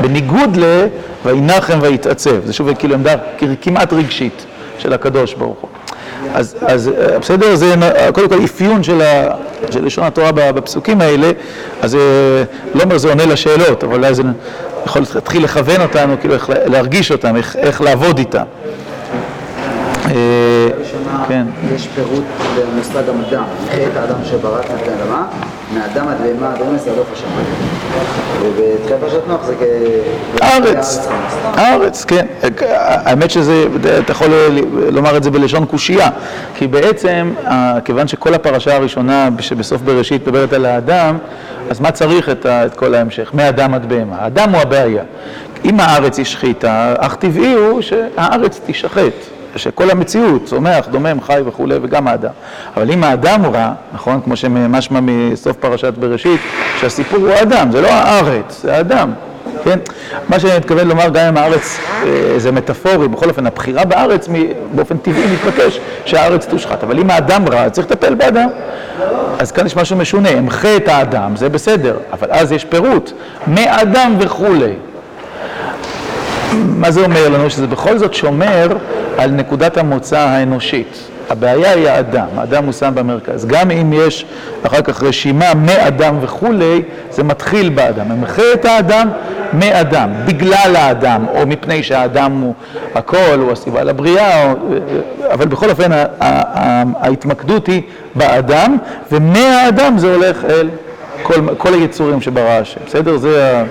בניגוד 0.01 0.57
ל... 0.57 0.87
וינחם 1.25 1.79
ויתעצב, 1.83 2.47
זה 2.47 2.53
שוב 2.53 2.75
כאילו 2.75 2.95
עמדה 2.95 3.15
כמעט 3.63 3.93
רגשית 3.93 4.47
של 4.79 4.93
הקדוש 4.93 5.35
ברוך 5.35 5.59
הוא. 5.61 5.71
אז, 6.35 6.57
אז 6.67 6.91
בסדר, 7.21 7.55
זה 7.55 7.75
קודם 8.13 8.29
כל 8.29 8.45
אפיון 8.45 8.83
של, 8.83 9.03
ה, 9.03 9.35
של 9.71 9.85
לשון 9.85 10.05
התורה 10.05 10.33
בפסוקים 10.33 11.01
האלה, 11.01 11.31
אז 11.83 11.97
לא 12.75 12.83
אומר 12.83 12.99
זה 12.99 13.09
עונה 13.09 13.27
לשאלות, 13.27 13.85
אבל 13.85 13.95
אולי 13.95 14.15
זה 14.15 14.23
יכול 14.85 15.03
להתחיל 15.15 15.45
לכוון 15.45 15.81
אותנו, 15.81 16.15
כאילו 16.21 16.35
איך 16.35 16.51
להרגיש 16.67 17.13
אותם, 17.13 17.37
איך, 17.37 17.57
איך 17.57 17.81
לעבוד 17.81 18.19
איתם. 18.19 18.45
אה, 20.07 20.69
כן. 21.29 21.47
יש 21.75 21.89
פירוט 21.95 22.25
במושג 22.57 23.09
המדע, 23.09 23.43
חטא 23.71 23.99
האדם 23.99 24.25
שברק 24.25 24.65
את 24.65 24.89
האדמה, 24.89 25.27
מאדם 25.75 26.09
עד 26.09 26.17
בהמה 26.23 26.53
עד 26.55 26.63
רמס 26.63 26.87
ירדוף 26.87 27.07
השמיים. 27.13 27.47
ובתחילת 28.43 29.01
פרשת 29.01 29.21
נוח 29.29 29.45
זה 29.45 29.55
כ... 29.55 29.63
הארץ, 30.41 31.09
הארץ, 31.45 32.05
כן. 32.05 32.27
האמת 32.79 33.31
שזה, 33.31 33.65
אתה 33.99 34.13
יכול 34.13 34.29
לומר 34.93 35.17
את 35.17 35.23
זה 35.23 35.31
בלשון 35.31 35.67
קושייה, 35.67 36.11
כי 36.55 36.67
בעצם, 36.67 37.33
כיוון 37.85 38.09
שכל 38.09 38.35
הפרשה 38.35 38.77
הראשונה 38.77 39.29
שבסוף 39.41 39.83
בראשית 39.83 40.23
מדברת 40.23 40.53
על 40.53 40.67
האדם, 40.67 41.19
אז 41.71 41.81
מה 41.81 41.91
צריך 41.91 42.29
את 42.45 42.75
כל 42.77 42.95
ההמשך? 42.95 43.31
מאדם 43.35 43.75
עד 43.75 43.89
בהמה. 43.89 44.17
האדם 44.19 44.51
הוא 44.55 44.61
הבעיה. 44.61 45.03
אם 45.65 45.81
הארץ 45.81 46.19
היא 46.19 46.27
שחיטה, 46.27 46.95
אך 46.99 47.15
טבעי 47.15 47.53
הוא 47.55 47.81
שהארץ 47.81 48.61
תשחט. 48.67 49.40
שכל 49.57 49.91
המציאות, 49.91 50.45
צומח, 50.45 50.87
דומם, 50.91 51.21
חי 51.21 51.41
וכולי, 51.47 51.75
וגם 51.83 52.09
האדם. 52.09 52.31
אבל 52.77 52.91
אם 52.91 53.05
האדם 53.05 53.45
הוא 53.45 53.55
רע, 53.55 53.73
נכון, 53.95 54.21
כמו 54.25 54.37
שמשמע 54.37 55.01
מסוף 55.03 55.57
פרשת 55.57 55.95
בראשית, 55.99 56.41
שהסיפור 56.81 57.19
הוא 57.19 57.31
האדם, 57.31 57.73
זה 57.73 57.81
לא 57.81 57.89
הארץ, 57.89 58.61
זה 58.63 58.77
האדם, 58.77 59.13
כן? 59.65 59.79
מה 60.29 60.41
שאני 60.41 60.57
מתכוון 60.57 60.89
לומר, 60.89 61.09
גם 61.09 61.27
אם 61.27 61.37
הארץ 61.37 61.79
אה, 62.05 62.35
זה 62.37 62.53
מטאפורי, 62.53 63.09
בכל 63.09 63.29
אופן, 63.29 63.47
הבחירה 63.47 63.85
בארץ 63.85 64.29
באופן 64.75 64.97
טבעי 64.97 65.25
מתבקש 65.33 65.81
שהארץ 66.05 66.47
תושחת. 66.47 66.85
אבל 66.85 66.99
אם 66.99 67.11
האדם 67.11 67.49
רע, 67.49 67.71
צריך 67.71 67.87
לטפל 67.91 68.15
באדם. 68.15 68.49
אז 69.39 69.53
כאן 69.53 69.67
יש 69.67 69.77
משהו 69.77 69.97
משונה, 69.97 70.29
אמחה 70.29 70.77
את 70.77 70.89
האדם, 70.89 71.37
זה 71.37 71.49
בסדר, 71.49 71.97
אבל 72.13 72.29
אז 72.31 72.53
יש 72.53 72.65
פירוט, 72.65 73.13
מאדם 73.47 74.15
וכולי. 74.19 74.73
מה 76.53 76.91
זה 76.91 77.01
אומר 77.05 77.29
לנו? 77.29 77.51
שזה 77.51 77.67
בכל 77.67 77.99
זאת 77.99 78.15
שומר 78.15 78.69
על 79.19 79.31
נקודת 79.31 79.77
המוצא 79.77 80.19
האנושית. 80.19 80.99
הבעיה 81.31 81.73
היא 81.73 81.89
האדם, 81.89 82.27
האדם 82.37 82.65
הוא 82.65 82.73
שם 82.73 82.93
במרכז. 82.95 83.47
גם 83.47 83.71
אם 83.71 83.93
יש 83.93 84.27
אחר 84.63 84.83
כך 84.83 85.03
רשימה 85.03 85.55
מאדם 85.55 86.17
וכולי, 86.21 86.83
זה 87.11 87.23
מתחיל 87.23 87.69
באדם. 87.69 88.09
ממחה 88.09 88.43
את 88.55 88.65
האדם 88.65 89.09
מאדם, 89.53 90.11
בגלל 90.27 90.77
האדם, 90.77 91.25
או 91.35 91.47
מפני 91.47 91.83
שהאדם 91.83 92.33
הוא 92.33 92.55
הכל, 92.95 93.39
הוא 93.39 93.53
הסיבה 93.53 93.85
לבריאה, 93.85 94.51
או... 94.51 94.57
אבל 95.33 95.47
בכל 95.47 95.71
אופן 95.71 95.91
ההתמקדות 97.01 97.67
היא 97.67 97.83
באדם, 98.15 98.77
ומהאדם 99.13 99.99
זה 99.99 100.15
הולך 100.15 100.45
אל 100.45 100.69
כל, 101.23 101.55
כל 101.59 101.75
היצורים 101.75 102.21
שברא 102.21 102.51
השם. 102.51 102.81
בסדר? 102.87 103.17
זה, 103.17 103.65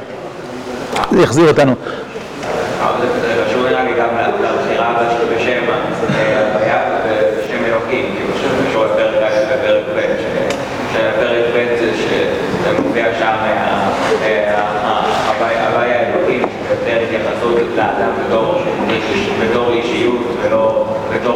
זה 1.12 1.22
יחזיר 1.22 1.48
אותנו. 1.48 1.74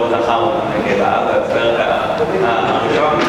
בתור 0.08 0.22
זכר 0.22 0.44
ונקבה, 0.44 1.14
והפרק 1.28 1.80
הראשון 2.44 3.20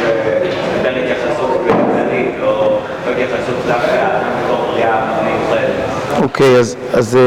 זה 0.82 0.88
התייחסות 0.90 1.60
כללית, 1.66 2.34
לא 2.40 2.80
התייחסות 3.12 3.54
דווקא 3.66 4.08
בתור 4.44 4.66
בריאה 4.72 5.00
מיוחדת. 5.24 6.22
אוקיי, 6.22 6.56
אז 6.92 7.18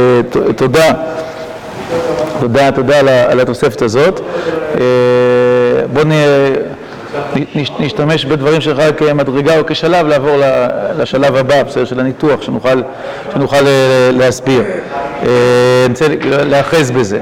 תודה. 0.55 0.91
תודה, 2.39 2.71
תודה 2.71 2.99
על 2.99 3.39
התוספת 3.39 3.81
הזאת. 3.81 4.21
בואו 5.93 6.05
נשתמש 7.79 8.25
בדברים 8.25 8.61
שלך 8.61 8.81
כמדרגה 8.97 9.57
או 9.57 9.63
כשלב 9.67 10.07
לעבור 10.07 10.37
לשלב 10.97 11.35
הבא, 11.35 11.63
בסדר, 11.63 11.85
של 11.85 11.99
הניתוח, 11.99 12.41
שנוכל 13.33 13.61
להסביר. 14.11 14.63
אני 15.21 15.29
רוצה 15.89 16.05
להאחז 16.23 16.91
בזה. 16.91 17.19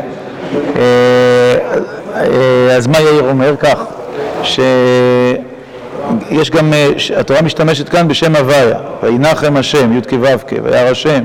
אז 2.76 2.88
מה 2.88 3.02
יאיר 3.02 3.30
אומר? 3.30 3.56
כך, 3.56 3.84
שיש 4.44 4.60
גם, 6.52 6.74
התורה 7.18 7.42
משתמשת 7.42 7.90
כאן 7.90 8.08
בשם 8.08 8.36
הוויה, 8.36 8.78
וינחם 9.04 9.58
השם, 9.58 9.98
י"ק 9.98 10.14
ו"ק, 10.22 10.52
וירא 10.64 10.90
השם, 10.90 11.24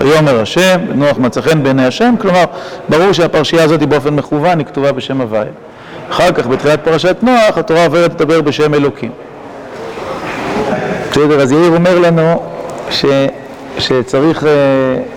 ויאמר 0.00 0.40
השם, 0.40 0.80
ונוח 0.90 1.18
מצא 1.18 1.40
חן 1.40 1.62
בעיני 1.62 1.86
השם, 1.86 2.14
כלומר, 2.20 2.44
ברור 2.88 3.12
שהפרשייה 3.12 3.64
הזאת 3.64 3.82
באופן 3.82 4.14
מכוון 4.14 4.58
היא 4.58 4.66
כתובה 4.66 4.92
בשם 4.92 5.20
הוויה. 5.20 5.52
אחר 6.10 6.32
כך, 6.32 6.46
בתחילת 6.46 6.84
פרשת 6.84 7.16
נוח, 7.22 7.58
התורה 7.58 7.84
עוברת 7.84 8.14
לדבר 8.14 8.40
בשם 8.40 8.74
אלוקים. 8.74 9.10
בסדר, 11.10 11.40
אז 11.40 11.52
יאיר 11.52 11.74
אומר 11.74 11.98
לנו 11.98 12.42
ש... 12.90 13.04
שצריך, 13.78 14.46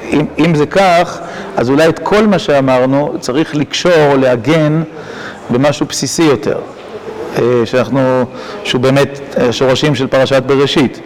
אם, 0.10 0.26
אם 0.40 0.56
זה 0.56 0.66
כך, 0.66 1.20
אז 1.58 1.70
אולי 1.70 1.90
את 1.90 2.00
כל 2.00 2.28
מה 2.28 2.40
שאמרנו 2.40 3.14
צריך 3.20 3.56
לקשור 3.56 4.12
או 4.12 4.18
לעגן 4.18 4.82
במשהו 5.50 5.86
בסיסי 5.86 6.24
יותר, 6.24 6.60
שאנחנו, 7.66 8.26
שהוא 8.64 8.82
באמת 8.82 9.20
שורשים 9.52 9.96
של 9.96 10.08
פרשת 10.08 10.44
בראשית. 10.46 11.00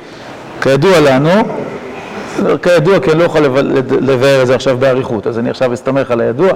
כידוע 0.61 0.99
לנו, 0.99 1.29
כידוע, 2.61 2.99
כי 2.99 3.11
אני 3.11 3.19
לא 3.19 3.23
יכול 3.23 3.41
לבאר 4.01 4.41
את 4.41 4.47
זה 4.47 4.55
עכשיו 4.55 4.77
באריכות, 4.77 5.27
אז 5.27 5.39
אני 5.39 5.49
עכשיו 5.49 5.73
אסתמך 5.73 6.11
על 6.11 6.21
הידוע. 6.21 6.49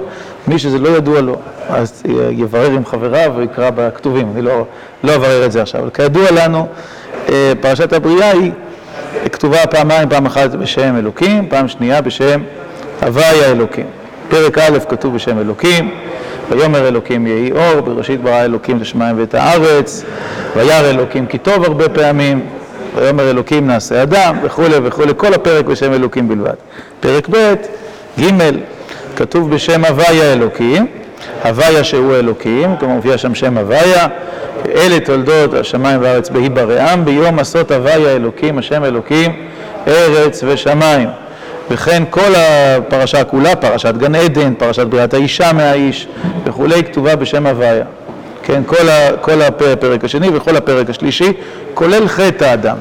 מי 0.48 0.58
שזה 0.58 0.78
לא 0.78 0.88
ידוע 0.88 1.20
לו, 1.20 1.36
אז 1.68 2.02
יברר 2.30 2.70
עם 2.70 2.84
חבריו 2.84 3.32
ויקרא 3.36 3.70
בכתובים, 3.70 4.32
אני 4.34 4.42
לא, 4.42 4.64
לא 5.04 5.14
אברר 5.14 5.46
את 5.46 5.52
זה 5.52 5.62
עכשיו. 5.62 5.80
אבל 5.80 5.90
כידוע 5.90 6.30
לנו, 6.30 6.66
פרשת 7.60 7.92
הבריאה 7.92 8.30
היא 8.30 8.52
כתובה 9.32 9.66
פעמיים, 9.66 10.08
פעם 10.08 10.26
אחת 10.26 10.50
בשם 10.50 10.96
אלוקים, 10.96 11.48
פעם 11.48 11.68
שנייה 11.68 12.00
בשם 12.00 12.40
הוויה 13.02 13.50
אלוקים. 13.50 13.86
פרק 14.28 14.58
א' 14.58 14.78
כתוב 14.88 15.14
בשם 15.14 15.38
אלוקים, 15.38 15.90
ויאמר 16.50 16.88
אלוקים 16.88 17.26
יהי 17.26 17.52
אור, 17.52 17.80
בראשית 17.80 18.20
ברא 18.20 18.44
אלוקים 18.44 18.76
את 18.76 18.82
השמיים 18.82 19.18
ואת 19.18 19.34
הארץ, 19.34 20.04
וירא 20.56 20.90
אלוקים 20.90 21.26
כי 21.26 21.38
טוב 21.38 21.64
הרבה 21.64 21.88
פעמים, 21.88 22.40
ויאמר 22.94 23.30
אלוקים 23.30 23.66
נעשה 23.66 24.02
אדם, 24.02 24.36
וכולי 24.42 24.74
וכולי, 24.82 25.12
כל 25.16 25.34
הפרק 25.34 25.64
בשם 25.64 25.92
אלוקים 25.92 26.28
בלבד. 26.28 26.54
פרק 27.00 27.28
ב', 27.30 27.54
ג', 28.20 28.30
כתוב 29.16 29.50
בשם 29.54 29.84
הוויה 29.84 30.32
אלוקים, 30.32 30.86
הוויה 31.44 31.84
שהוא 31.84 32.14
אלוקים, 32.14 32.76
כלומר 32.76 32.94
מופיע 32.94 33.18
שם 33.18 33.34
שם 33.34 33.58
הוויה, 33.58 34.06
אלה 34.74 35.00
תולדות 35.00 35.54
השמיים 35.54 36.00
והארץ 36.02 36.28
בהיברעם, 36.28 37.04
ביום 37.04 37.38
עשות 37.38 37.70
הוויה 37.72 38.16
אלוקים, 38.16 38.58
השם 38.58 38.84
אלוקים, 38.84 39.32
ארץ 39.88 40.44
ושמיים. 40.46 41.08
וכן 41.70 42.02
כל 42.10 42.32
הפרשה 42.36 43.24
כולה, 43.24 43.56
פרשת 43.56 43.94
גן 43.96 44.14
עדן, 44.14 44.54
פרשת 44.54 44.86
בריאת 44.86 45.14
האישה 45.14 45.52
מהאיש 45.52 46.08
וכולי, 46.44 46.84
כתובה 46.84 47.16
בשם 47.16 47.46
הוויה. 47.46 47.84
כן, 48.42 48.62
כל, 49.20 49.42
הפרק 49.42 50.04
השני 50.04 50.28
וכל 50.34 50.56
הפרק 50.56 50.90
השלישי, 50.90 51.32
כולל 51.74 52.08
חטא 52.08 52.44
האדם, 52.44 52.76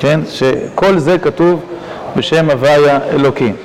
כן, 0.00 0.20
שכל 0.30 0.98
זה 0.98 1.18
כתוב 1.18 1.62
בשם 2.16 2.50
הוויה 2.50 2.98
אלוקים. 3.14 3.56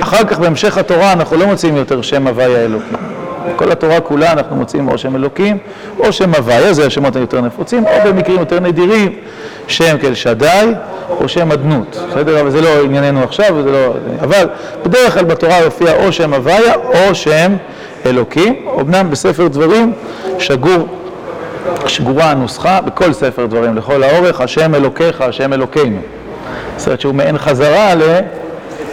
אחר 0.00 0.24
כך 0.24 0.38
בהמשך 0.38 0.78
התורה 0.78 1.12
אנחנו 1.12 1.36
לא 1.36 1.46
מוצאים 1.46 1.76
יותר 1.76 2.02
שם 2.02 2.26
הוויה 2.26 2.64
אלוקים. 2.64 3.13
כל 3.56 3.72
התורה 3.72 4.00
כולה 4.00 4.32
אנחנו 4.32 4.56
מוצאים 4.56 4.88
או 4.88 4.98
שם 4.98 5.16
אלוקים 5.16 5.58
או 5.98 6.12
שם 6.12 6.34
הוויה, 6.34 6.72
זה 6.72 6.86
השמות 6.86 7.16
היותר 7.16 7.40
נפוצים, 7.40 7.84
או 7.86 7.92
במקרים 8.04 8.38
יותר 8.38 8.60
נדירים 8.60 9.12
שם 9.68 9.98
כאל 9.98 10.14
שדי 10.14 10.72
או 11.10 11.28
שם 11.28 11.52
אדנות, 11.52 11.96
בסדר? 12.10 12.40
אבל 12.40 12.50
זה 12.50 12.60
לא 12.60 12.68
ענייננו 12.84 13.22
עכשיו, 13.22 13.62
זה 13.62 13.70
לא... 13.70 13.94
אבל 14.20 14.48
בדרך 14.84 15.14
כלל 15.14 15.24
בתורה 15.24 15.58
יופיע 15.58 16.04
או 16.04 16.12
שם 16.12 16.34
הוויה 16.34 16.74
או 16.74 17.14
שם 17.14 17.52
אלוקים, 18.06 18.66
אמנם 18.80 19.10
בספר 19.10 19.48
דברים 19.48 19.92
שגור, 20.38 20.88
שגורה 21.86 22.30
הנוסחה 22.30 22.80
בכל 22.80 23.12
ספר 23.12 23.46
דברים, 23.46 23.76
לכל 23.76 24.02
האורך, 24.02 24.40
השם 24.40 24.74
אלוקיך, 24.74 25.20
השם 25.20 25.52
אלוקינו. 25.52 25.98
זאת 26.76 26.86
אומרת 26.86 27.00
שהוא 27.00 27.14
מעין 27.14 27.38
חזרה 27.38 27.94
ל... 27.94 28.20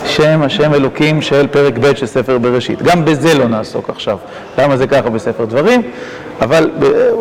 שם 0.05 0.41
השם 0.41 0.73
אלוקים 0.73 1.21
של 1.21 1.47
פרק 1.47 1.77
ב' 1.77 1.95
של 1.95 2.05
ספר 2.05 2.37
בראשית. 2.37 2.81
גם 2.81 3.05
בזה 3.05 3.33
לא 3.33 3.47
נעסוק 3.47 3.89
עכשיו. 3.89 4.17
למה 4.57 4.77
זה 4.77 4.87
ככה 4.87 5.09
בספר 5.09 5.45
דברים? 5.45 5.81
אבל 6.41 6.71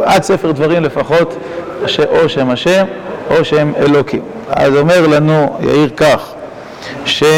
עד 0.05 0.23
ספר 0.23 0.53
דברים 0.53 0.83
לפחות 0.83 1.37
או 1.99 2.29
שם 2.29 2.51
השם 2.51 2.85
או 3.31 3.45
שם 3.45 3.73
אלוקים. 3.77 4.23
אז 4.49 4.77
אומר 4.77 5.07
לנו 5.07 5.59
יאיר 5.61 5.91
כך, 5.97 6.33
שהפרשה 7.05 7.35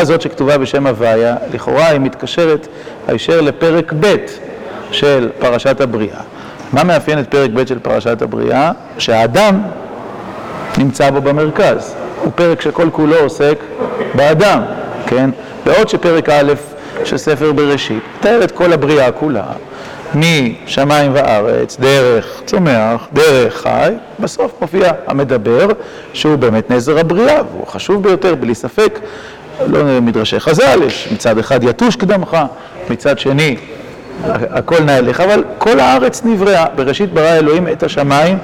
הזאת 0.00 0.20
שכתובה 0.20 0.58
בשם 0.58 0.86
הוויה, 0.86 1.36
לכאורה 1.54 1.86
היא 1.86 2.00
מתקשרת 2.00 2.68
הישר 3.08 3.40
לפרק 3.40 3.92
ב' 4.00 4.14
של 4.90 5.30
פרשת 5.38 5.80
הבריאה. 5.80 6.20
מה 6.72 6.84
מאפיין 6.84 7.18
את 7.18 7.28
פרק 7.28 7.50
ב' 7.54 7.66
של 7.66 7.78
פרשת 7.78 8.22
הבריאה? 8.22 8.72
שהאדם 8.98 9.62
נמצא 10.78 11.10
בו 11.10 11.20
במרכז. 11.20 11.95
הוא 12.26 12.32
פרק 12.34 12.60
שכל 12.60 12.88
כולו 12.92 13.16
עוסק 13.16 13.58
באדם, 14.14 14.62
כן? 15.06 15.30
בעוד 15.66 15.88
שפרק 15.88 16.28
א' 16.28 16.52
של 17.04 17.16
ספר 17.16 17.52
בראשית 17.52 18.02
מתאר 18.18 18.44
את 18.44 18.52
כל 18.52 18.72
הבריאה 18.72 19.12
כולה, 19.12 19.44
משמיים 20.14 21.14
וארץ, 21.14 21.76
דרך 21.80 22.42
צומח, 22.46 23.08
דרך 23.12 23.62
חי, 23.62 23.92
בסוף 24.20 24.52
מופיע 24.60 24.92
המדבר, 25.06 25.68
שהוא 26.12 26.36
באמת 26.36 26.70
נזר 26.70 26.98
הבריאה, 26.98 27.42
והוא 27.52 27.66
חשוב 27.66 28.02
ביותר, 28.02 28.34
בלי 28.34 28.54
ספק, 28.54 28.98
לא 29.66 30.00
מדרשי 30.02 30.40
חז"ל, 30.40 30.80
יש 30.86 31.08
מצד 31.12 31.38
אחד 31.38 31.64
יתוש 31.64 31.96
קדמך, 31.96 32.36
מצד 32.90 33.18
שני 33.18 33.56
הכל 34.24 34.80
נעליך, 34.80 35.20
אבל 35.20 35.44
כל 35.58 35.80
הארץ 35.80 36.22
נבראה, 36.24 36.64
בראשית 36.76 37.12
ברא 37.12 37.32
אלוהים 37.32 37.68
את 37.68 37.82
השמיים 37.82 38.38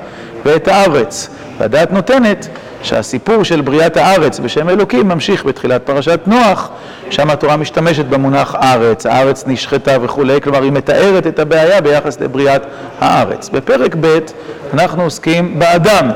ואת 0.44 0.68
הארץ, 0.68 1.28
והדעת 1.58 1.92
נותנת 1.92 2.48
שהסיפור 2.82 3.44
של 3.44 3.60
בריאת 3.60 3.96
הארץ 3.96 4.38
בשם 4.38 4.68
אלוקים 4.68 5.08
ממשיך 5.08 5.44
בתחילת 5.44 5.82
פרשת 5.84 6.20
נוח, 6.26 6.68
שם 7.10 7.30
התורה 7.30 7.56
משתמשת 7.56 8.04
במונח 8.04 8.54
ארץ, 8.54 9.06
הארץ 9.06 9.44
נשחטה 9.46 9.96
וכולי, 10.02 10.40
כלומר 10.40 10.62
היא 10.62 10.72
מתארת 10.72 11.26
את 11.26 11.38
הבעיה 11.38 11.80
ביחס 11.80 12.20
לבריאת 12.20 12.62
הארץ. 13.00 13.48
בפרק 13.48 13.96
ב' 14.00 14.18
אנחנו 14.74 15.02
עוסקים 15.02 15.58
באדם, 15.58 16.10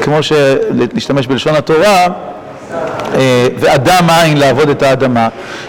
כמו 0.00 0.22
שנשתמש 0.22 1.26
בלשון 1.26 1.54
התורה, 1.54 2.06
ואדם 3.58 4.06
אין 4.24 4.36
לעבוד 4.36 4.68
את 4.68 4.82
האדמה, 4.82 5.28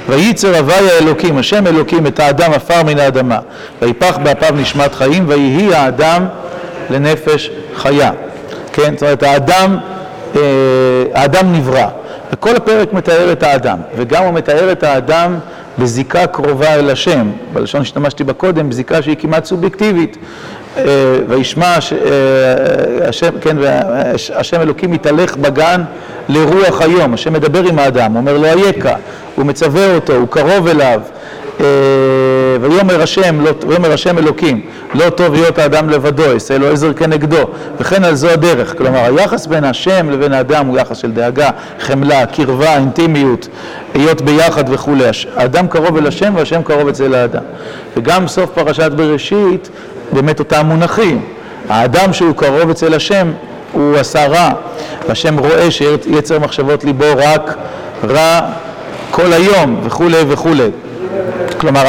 וייצר 0.10 0.58
הוויה 0.58 0.98
אלוקים, 0.98 1.38
השם 1.38 1.68
אלוקים 1.68 2.08
את 2.08 2.20
האדם 2.20 2.54
עפר 2.54 2.84
מן 2.84 3.00
האדמה, 3.00 3.40
ויפח 3.82 4.18
באפיו 4.24 4.56
נשמת 4.56 4.96
חיים, 4.96 5.26
ויהי 5.28 5.74
האדם 5.74 6.26
לנפש 6.90 7.50
חיה. 7.76 8.12
כן, 8.74 8.94
זאת 8.94 9.04
אומרת 9.04 9.24
האדם 9.24 9.78
האדם 11.14 11.54
נברא, 11.54 11.88
וכל 12.34 12.56
הפרק 12.56 12.94
מתאר 12.94 13.32
את 13.32 13.44
האדם, 13.44 13.78
וגם 13.96 14.24
הוא 14.24 14.34
מתאר 14.34 14.72
את 14.72 14.84
האדם 14.84 15.36
בזיקה 15.80 16.28
קרובה 16.28 16.76
אל 16.76 16.90
השם, 16.90 17.28
בלשון 17.54 17.84
שהשתמשתי 17.84 18.24
בה 18.24 18.34
קודם, 18.34 18.70
בזיקה 18.70 19.02
שהיא 19.02 19.16
כמעט 19.20 19.46
סובייקטיבית, 19.46 20.18
וישמע 21.28 21.76
השם, 23.02 23.30
כן, 23.42 23.58
השם 24.36 24.62
אלוקים 24.62 24.92
מתהלך 24.92 25.38
בגן 25.38 25.82
לרוח 26.30 26.82
היום, 26.82 27.14
השם 27.14 27.34
מדבר 27.34 27.64
עם 27.64 27.80
האדם, 27.80 28.16
אומר 28.16 28.38
לו 28.38 28.46
אייכה, 28.46 28.96
הוא 29.36 29.46
מצווה 29.46 29.96
אותו, 29.96 30.14
הוא 30.14 30.28
קרוב 30.28 30.68
אליו 30.68 31.02
ויאמר 32.62 33.02
השם, 33.02 33.44
ויאמר 33.68 33.94
השם 33.94 34.18
אלוקים, 34.18 34.62
לא 34.94 35.10
טוב 35.10 35.34
להיות 35.34 35.58
האדם 35.58 35.90
לבדו, 35.90 36.24
יעשה 36.24 36.58
לו 36.58 36.68
עזר 36.68 36.94
כנגדו, 36.94 37.44
וכן 37.80 38.04
על 38.04 38.16
זו 38.16 38.30
הדרך. 38.30 38.78
כלומר, 38.78 39.00
היחס 39.00 39.46
בין 39.46 39.64
השם 39.64 40.10
לבין 40.10 40.34
האדם 40.34 40.66
הוא 40.66 40.78
יחס 40.78 40.98
של 40.98 41.12
דאגה, 41.12 41.50
חמלה, 41.80 42.26
קרבה, 42.26 42.76
אינטימיות, 42.76 43.48
היות 43.94 44.22
ביחד 44.22 44.64
וכולי. 44.70 45.10
האדם 45.36 45.68
קרוב 45.68 45.98
אל 45.98 46.08
השם 46.08 46.34
והשם 46.36 46.64
קרוב 46.64 46.88
אצל 46.88 47.14
האדם. 47.16 47.44
וגם 47.98 48.28
סוף 48.28 48.50
פרשת 48.50 48.92
בראשית, 48.92 49.70
באמת 50.12 50.40
אותם 50.40 50.66
מונחים. 50.66 51.22
האדם 51.70 52.14
שהוא 52.14 52.36
קרוב 52.36 52.70
אצל 52.70 52.94
השם, 52.94 53.32
הוא 53.72 53.98
עשה 53.98 54.28
רע, 54.28 54.50
והשם 55.08 55.40
רואה 55.40 55.72
שיצר 55.72 56.40
מחשבות 56.40 56.84
ליבו 56.84 57.06
רק 57.18 57.56
רע 58.10 58.42
כל 59.12 59.34
היום, 59.34 59.82
וכולי 59.84 60.18
וכולי. 60.28 60.70
כלומר, 61.60 61.84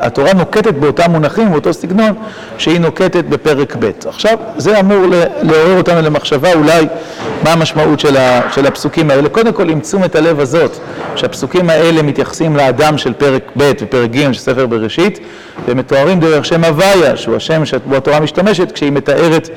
התורה 0.00 0.32
נוקטת 0.32 0.74
באותם 0.74 1.10
מונחים, 1.10 1.50
באותו 1.52 1.72
סגנון, 1.72 2.12
שהיא 2.58 2.80
נוקטת 2.80 3.24
בפרק 3.24 3.76
ב'. 3.78 3.90
עכשיו, 4.06 4.38
זה 4.56 4.80
אמור 4.80 5.06
לעורר 5.42 5.78
אותנו 5.78 6.02
למחשבה 6.02 6.52
אולי 6.54 6.86
מה 7.44 7.52
המשמעות 7.52 8.00
של, 8.00 8.16
של 8.52 8.66
הפסוקים 8.66 9.10
האלה. 9.10 9.28
קודם 9.28 9.52
כל, 9.52 9.68
עם 9.68 9.80
תשומת 9.80 10.14
הלב 10.14 10.40
הזאת, 10.40 10.76
שהפסוקים 11.16 11.70
האלה 11.70 12.02
מתייחסים 12.02 12.56
לאדם 12.56 12.98
של 12.98 13.12
פרק 13.12 13.42
ב' 13.56 13.72
ופרק 13.80 14.10
ג' 14.10 14.32
של 14.32 14.40
ספר 14.40 14.66
בראשית, 14.66 15.18
ומתוארים 15.66 16.20
דרך 16.20 16.44
שם 16.44 16.64
הוויה, 16.64 17.16
שהוא 17.16 17.36
השם 17.36 17.64
שבו 17.64 17.96
התורה 17.96 18.20
משתמשת, 18.20 18.72
כשהיא 18.72 18.92
מתארת 18.92 19.48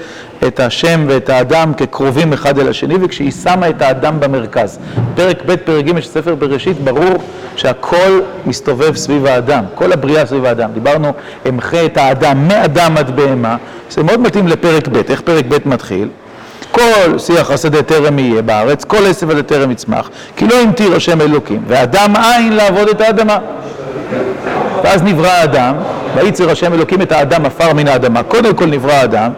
את 0.48 0.60
השם 0.60 1.06
ואת 1.08 1.30
האדם 1.30 1.74
כקרובים 1.74 2.34
אחד 2.34 2.60
אל 2.60 2.70
השני, 2.70 2.96
וכשהיא 3.02 3.32
שמה 3.32 3.70
את 3.70 3.82
האדם 3.82 4.20
במרכז. 4.20 4.80
פרק 5.16 5.38
ב', 5.46 5.56
פרק 5.56 5.86
ג' 5.86 6.00
של 6.00 6.10
ספר 6.10 6.36
בראשית, 6.36 6.78
ברור 6.78 7.24
שהכל 7.56 8.22
מסתובב 8.46 8.96
סביב 8.96 9.26
האדם, 9.26 9.64
כל 9.76 9.92
הבריאה 9.92 10.26
סביב 10.26 10.46
האדם. 10.46 10.70
דיברנו, 10.74 11.14
אמחה 11.50 11.86
את 11.86 11.98
האדם, 11.98 12.48
מאדם 12.48 12.98
עד 12.98 13.16
בהמה, 13.16 13.56
זה 13.90 14.04
מאוד 14.04 14.20
מתאים 14.20 14.48
לפרק 14.48 14.88
ב', 14.88 14.96
איך 14.96 15.22
פרק 15.22 15.46
ב' 15.50 15.58
מתחיל? 15.66 16.08
כל 16.72 17.18
שיח 17.18 17.52
השדה 17.52 17.82
טרם 17.82 18.20
יהיה 18.20 18.42
בארץ, 18.42 18.84
כל 18.84 19.06
עשב 19.06 19.30
הזה 19.30 19.44
טרם 19.44 19.72
יצמח, 19.72 20.10
כי 20.36 20.48
לא 20.48 20.56
המטיר 20.56 20.96
השם 20.96 21.22
אלוקים, 21.22 21.64
ואדם 21.68 22.14
אין 22.16 22.54
לעבוד 22.54 22.90
את 22.90 23.02
האדמה. 23.02 23.38
ואז 24.84 25.04
נברא 25.04 25.28
האדם, 25.28 25.76
וייצר 26.16 26.52
השם 26.52 26.74
אלוקים 26.74 27.02
את 27.02 27.12
האדם 27.12 27.46
עפר 27.46 27.74
מן 27.74 27.88
האדמה. 27.88 28.24
קודם 28.24 28.54
כל 28.54 28.66
נברא 28.66 28.92
האדם, 28.92 29.32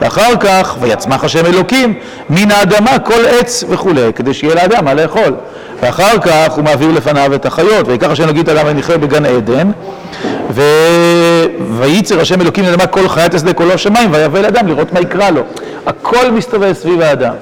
ואחר 0.00 0.36
כך, 0.40 0.76
ויצמח 0.80 1.24
השם 1.24 1.46
אלוקים 1.46 1.94
מן 2.30 2.50
האדמה 2.50 2.98
כל 2.98 3.26
עץ 3.26 3.64
וכולי, 3.68 4.12
כדי 4.16 4.34
שיהיה 4.34 4.54
לאדם 4.54 4.84
מה 4.84 4.94
לאכול. 4.94 5.34
ואחר 5.80 6.18
כך 6.18 6.52
הוא 6.52 6.64
מעביר 6.64 6.92
לפניו 6.92 7.34
את 7.34 7.46
החיות, 7.46 7.88
ויקח 7.88 8.10
השם 8.10 8.40
את 8.40 8.48
האדם 8.48 8.66
ונכרה 8.66 8.98
בגן 8.98 9.26
עדן, 9.26 9.70
ו... 10.50 10.62
וייצר 11.78 12.20
השם 12.20 12.40
אלוקים 12.40 12.64
מן 12.64 12.70
האדמה 12.70 12.86
כל 12.86 13.08
חיית 13.08 13.34
השדה 13.34 13.52
כולו 13.52 13.78
שמיים, 13.78 14.12
ויבא 14.12 14.38
אל 14.38 14.44
אדם 14.44 14.66
לראות 14.66 14.92
מה 14.92 15.00
יקרא 15.00 15.30
לו. 15.30 15.42
הכל 15.86 16.30
מסתובב 16.30 16.72
סביב 16.72 17.00
האדם. 17.00 17.34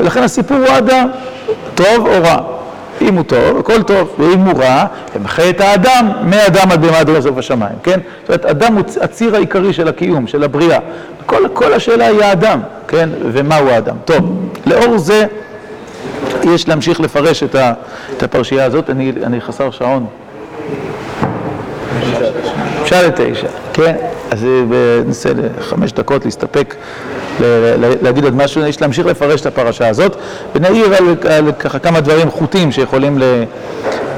ולכן 0.00 0.22
הסיפור 0.22 0.56
הוא 0.56 0.78
אדם, 0.78 1.08
טוב 1.74 2.06
או 2.06 2.22
רע. 2.22 2.38
אם 3.00 3.14
הוא 3.14 3.24
טוב, 3.24 3.58
הכל 3.58 3.82
טוב, 3.82 4.14
ואם 4.18 4.40
הוא 4.40 4.62
רע, 4.62 4.84
ימחה 5.16 5.50
את 5.50 5.60
האדם, 5.60 6.08
מאדם 6.24 6.70
עד 6.70 6.80
בהמה 6.80 6.98
עד 6.98 7.10
לסוף 7.10 7.38
השמיים, 7.38 7.74
כן? 7.82 8.00
זאת 8.20 8.28
אומרת, 8.28 8.44
אדם 8.44 8.74
הוא 8.74 8.82
הציר 9.00 9.34
העיקרי 9.34 9.72
של 9.72 9.88
הקיום, 9.88 10.26
של 10.26 10.44
הבריאה. 10.44 10.78
כל, 11.26 11.42
כל 11.52 11.72
השאלה 11.72 12.06
היא 12.06 12.22
האדם, 12.22 12.60
כן? 12.88 13.08
ומהו 13.32 13.68
האדם. 13.68 13.96
טוב, 14.04 14.50
לאור 14.66 14.98
זה 14.98 15.26
יש 16.44 16.68
להמשיך 16.68 17.00
לפרש 17.00 17.42
את, 17.42 17.54
ה, 17.54 17.72
את 18.16 18.22
הפרשייה 18.22 18.64
הזאת, 18.64 18.90
אני, 18.90 19.12
אני 19.22 19.40
חסר 19.40 19.70
שעון. 19.70 20.06
אפשר 22.82 23.06
לתשע, 23.06 23.46
כן? 23.72 23.96
אז 24.30 24.46
ננסה 25.06 25.30
לחמש 25.58 25.92
דקות 25.92 26.24
להסתפק, 26.24 26.74
להגיד 28.02 28.24
עוד 28.24 28.34
משהו, 28.34 28.66
יש 28.66 28.80
להמשיך 28.80 29.06
לפרש 29.06 29.40
את 29.40 29.46
הפרשה 29.46 29.88
הזאת, 29.88 30.16
ונעיר 30.54 30.94
על, 30.94 31.16
על 31.30 31.52
ככה 31.52 31.78
כמה 31.78 32.00
דברים 32.00 32.30
חוטים 32.30 32.72
שיכולים 32.72 33.18
ל, 33.18 33.22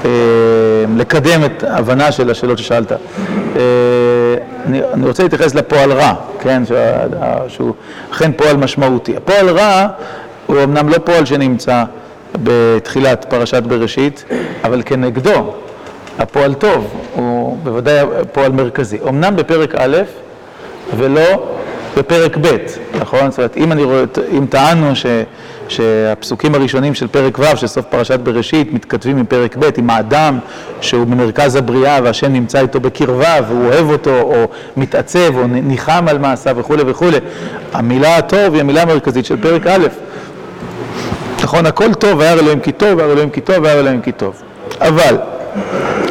אה, 0.05 0.11
לקדם 0.97 1.45
את 1.45 1.65
ההבנה 1.65 2.13
של 2.13 2.31
השאלות 2.31 2.59
ששאלת. 2.59 2.93
אה, 2.93 2.99
אני, 4.67 4.81
אני 4.93 5.07
רוצה 5.07 5.23
להתייחס 5.23 5.55
לפועל 5.55 5.93
רע, 5.93 6.15
כן? 6.41 6.63
שהוא 7.49 7.75
אכן 8.13 8.33
פועל 8.33 8.57
משמעותי. 8.57 9.17
הפועל 9.17 9.49
רע 9.49 9.87
הוא 10.47 10.63
אמנם 10.65 10.89
לא 10.89 10.99
פועל 10.99 11.25
שנמצא 11.25 11.85
בתחילת 12.43 13.27
פרשת 13.29 13.63
בראשית, 13.63 14.25
אבל 14.65 14.83
כנגדו. 14.87 15.55
הפועל 16.19 16.55
טוב 16.55 16.95
הוא 17.15 17.59
בוודאי 17.63 18.07
פועל 18.33 18.53
מרכזי. 18.53 18.99
אמנם 19.09 19.37
בפרק 19.37 19.75
א' 19.75 19.97
ולא 20.97 21.58
בפרק 21.97 22.37
ב', 22.41 22.57
נכון? 23.01 23.31
זאת 23.31 23.39
אומרת, 23.39 23.57
אם 23.57 23.73
אני 23.73 23.85
רואה, 23.85 24.05
אם 24.39 24.47
טענו 24.51 24.97
ש, 24.97 25.07
שהפסוקים 25.69 26.55
הראשונים 26.55 26.95
של 26.95 27.09
פרק 27.09 27.39
ו', 27.39 27.57
של 27.57 27.67
סוף 27.67 27.85
פרשת 27.85 28.21
בראשית, 28.21 28.73
מתכתבים 28.73 29.17
עם 29.17 29.27
פרק 29.27 29.57
ב', 29.57 29.71
עם 29.77 29.91
האדם 29.91 30.39
שהוא 30.81 31.07
במרכז 31.07 31.57
הבריאה 31.57 32.01
והשם 32.03 32.33
נמצא 32.33 32.61
איתו 32.61 32.81
בקרבה 32.81 33.35
והוא 33.49 33.67
אוהב 33.67 33.91
אותו, 33.91 34.21
או 34.21 34.45
מתעצב, 34.77 35.37
או 35.37 35.47
ניחם 35.47 36.05
על 36.09 36.19
מעשיו 36.19 36.57
וכולי 36.57 36.83
וכולי, 36.87 37.19
המילה 37.73 38.17
הטוב 38.17 38.55
היא 38.55 38.61
המילה 38.61 38.83
המרכזית 38.83 39.27
של 39.27 39.37
פרק 39.43 39.67
א'. 39.67 39.87
נכון, 41.43 41.67
הכל 41.67 41.95
טוב, 41.95 42.19
והיה 42.19 42.33
אלוהים 42.33 42.61
כי 42.61 42.73
טוב, 42.73 42.99
והיה 42.99 43.13
אלוהים 43.13 43.31
כי 43.31 43.41
טוב, 43.41 43.57
והיה 43.63 43.81
אלוהים 43.81 44.01
כי 44.01 44.13
טוב. 44.13 44.43
אבל 44.81 45.17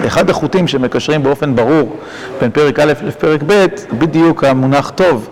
אחד 0.08 0.30
החוטים 0.30 0.68
שמקשרים 0.68 1.24
באופן 1.24 1.56
ברור 1.56 1.96
בין 2.42 2.52
פרק 2.52 2.80
א' 2.80 2.94
לפרק 3.04 3.42
ב', 3.48 3.66
בדיוק 3.94 4.44
המונח 4.44 4.92
טוב, 4.96 5.30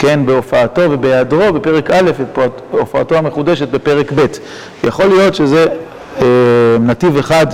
כן, 0.00 0.26
בהופעתו 0.26 0.82
ובהיעדרו 0.90 1.52
בפרק 1.52 1.90
א', 1.90 2.10
הופעתו 2.70 3.14
המחודשת 3.14 3.68
בפרק 3.68 4.12
ב'. 4.12 4.26
יכול 4.84 5.06
להיות 5.06 5.34
שזה 5.34 5.66
אה, 6.20 6.26
נתיב 6.80 7.18
אחד 7.18 7.46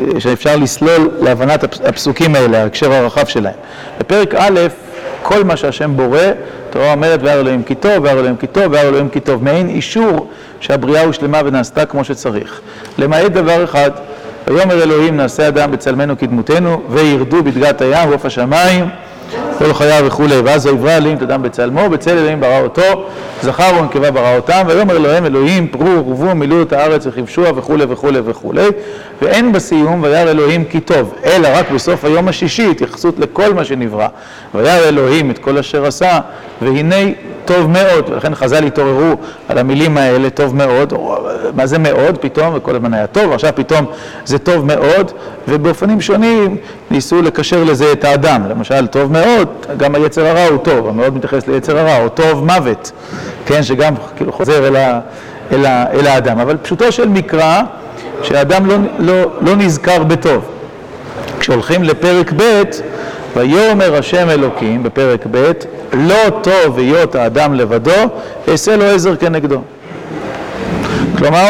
אה, 0.00 0.04
שאפשר 0.18 0.56
לסלול 0.56 1.10
להבנת 1.20 1.64
הפסוקים 1.84 2.34
האלה, 2.34 2.62
ההקשר 2.62 2.92
הרחב 2.92 3.26
שלהם. 3.26 3.54
בפרק 4.00 4.34
א', 4.34 4.60
כל 5.22 5.44
מה 5.44 5.56
שהשם 5.56 5.96
בורא, 5.96 6.18
תורה 6.70 6.92
אומרת 6.92 7.22
והר 7.22 7.40
אלוהים 7.40 7.62
כי 7.62 7.74
טוב, 7.74 8.04
והר 8.04 8.18
אלוהים 8.18 8.36
כי 8.36 8.46
טוב, 8.46 8.72
והר 8.72 8.88
אלוהים 8.88 9.08
כי 9.08 9.20
טוב, 9.20 9.44
מעין 9.44 9.68
אישור 9.68 10.30
שהבריאה 10.60 11.04
הושלמה 11.04 11.40
ונעשתה 11.44 11.86
כמו 11.86 12.04
שצריך. 12.04 12.60
למעט 12.98 13.30
דבר 13.32 13.64
אחד, 13.64 13.90
ויאמר 14.48 14.82
אלוהים 14.82 15.16
נעשה 15.16 15.48
אדם 15.48 15.72
בצלמנו 15.72 16.18
כדמותנו 16.18 16.82
וירדו 16.88 17.42
בדגת 17.42 17.80
הים 17.80 18.08
ועוף 18.08 18.26
השמיים 18.26 18.88
כל 19.58 19.74
חייו 19.74 20.04
וכולי 20.06 20.40
ואז 20.40 20.66
ויברא 20.66 20.96
אלוהים 20.96 21.16
את 21.16 21.22
אדם 21.22 21.42
בצלמו 21.42 21.90
בצל 21.90 22.10
אלוהים 22.10 22.40
ברא 22.40 22.60
אותו 22.60 22.82
זכר 23.42 23.70
ונקבה 23.80 24.10
ברא 24.10 24.36
אותם 24.36 24.62
ויאמר 24.66 24.96
אלוהים 24.96 25.26
אלוהים 25.26 25.68
פרו 25.68 26.06
ורבו 26.06 26.34
מילאו 26.34 26.62
את 26.62 26.72
הארץ 26.72 27.06
וכבשוה 27.06 27.50
וכולי 27.56 27.84
וכולי 27.88 28.20
וכולי 28.24 28.68
ואין 29.22 29.52
בסיום 29.52 30.02
וירא 30.02 30.30
אלוהים 30.30 30.64
כי 30.64 30.80
טוב 30.80 31.14
אלא 31.24 31.48
רק 31.54 31.70
בסוף 31.70 32.04
היום 32.04 32.28
השישי 32.28 32.70
התייחסות 32.70 33.18
לכל 33.18 33.54
מה 33.54 33.64
שנברא. 33.64 34.08
וירא 34.54 34.88
אלוהים 34.88 35.30
את 35.30 35.38
כל 35.38 35.58
אשר 35.58 35.86
עשה 35.86 36.20
והנה 36.62 36.96
טוב 37.44 37.70
מאוד, 37.70 38.10
ולכן 38.10 38.34
חז"ל 38.34 38.64
התעוררו 38.64 39.16
על 39.48 39.58
המילים 39.58 39.96
האלה, 39.96 40.30
טוב 40.30 40.56
מאוד, 40.56 40.92
מה 41.54 41.66
זה 41.66 41.78
מאוד? 41.78 42.18
פתאום, 42.20 42.54
וכל 42.54 42.76
הזמן 42.76 42.94
היה 42.94 43.06
טוב, 43.06 43.32
עכשיו 43.32 43.50
פתאום 43.54 43.86
זה 44.24 44.38
טוב 44.38 44.64
מאוד, 44.66 45.12
ובאופנים 45.48 46.00
שונים 46.00 46.56
ניסו 46.94 47.22
לקשר 47.22 47.64
לזה 47.64 47.92
את 47.92 48.04
האדם, 48.04 48.42
למשל 48.48 48.86
טוב 48.86 49.12
מאוד, 49.12 49.48
גם 49.76 49.94
היצר 49.94 50.26
הרע 50.26 50.46
הוא 50.46 50.58
טוב, 50.58 50.88
המאוד 50.88 51.16
מתייחס 51.16 51.46
ליצר 51.46 51.78
הרע, 51.78 52.04
או 52.04 52.08
טוב 52.08 52.44
מוות, 52.44 52.92
כן, 53.46 53.62
שגם 53.62 53.94
כאילו 54.16 54.32
חוזר 54.32 54.68
אל, 54.68 54.76
ה, 54.76 55.00
אל, 55.52 55.66
ה, 55.66 55.84
אל 55.92 56.06
האדם, 56.06 56.38
אבל 56.38 56.56
פשוטו 56.56 56.92
של 56.92 57.08
מקרא, 57.08 57.62
שהאדם 58.22 58.66
לא, 58.66 58.76
לא, 58.98 59.30
לא 59.40 59.56
נזכר 59.56 60.02
בטוב. 60.02 60.44
כשהולכים 61.40 61.82
לפרק 61.82 62.32
ב', 62.36 62.62
ויאמר 63.36 63.96
השם 63.96 64.30
אלוקים, 64.30 64.82
בפרק 64.82 65.26
ב', 65.30 65.52
לא 65.92 66.30
טוב 66.42 66.78
היות 66.78 67.14
האדם 67.14 67.54
לבדו, 67.54 67.92
אעשה 68.48 68.76
לו 68.76 68.84
עזר 68.84 69.16
כנגדו. 69.16 69.60
כלומר, 71.18 71.48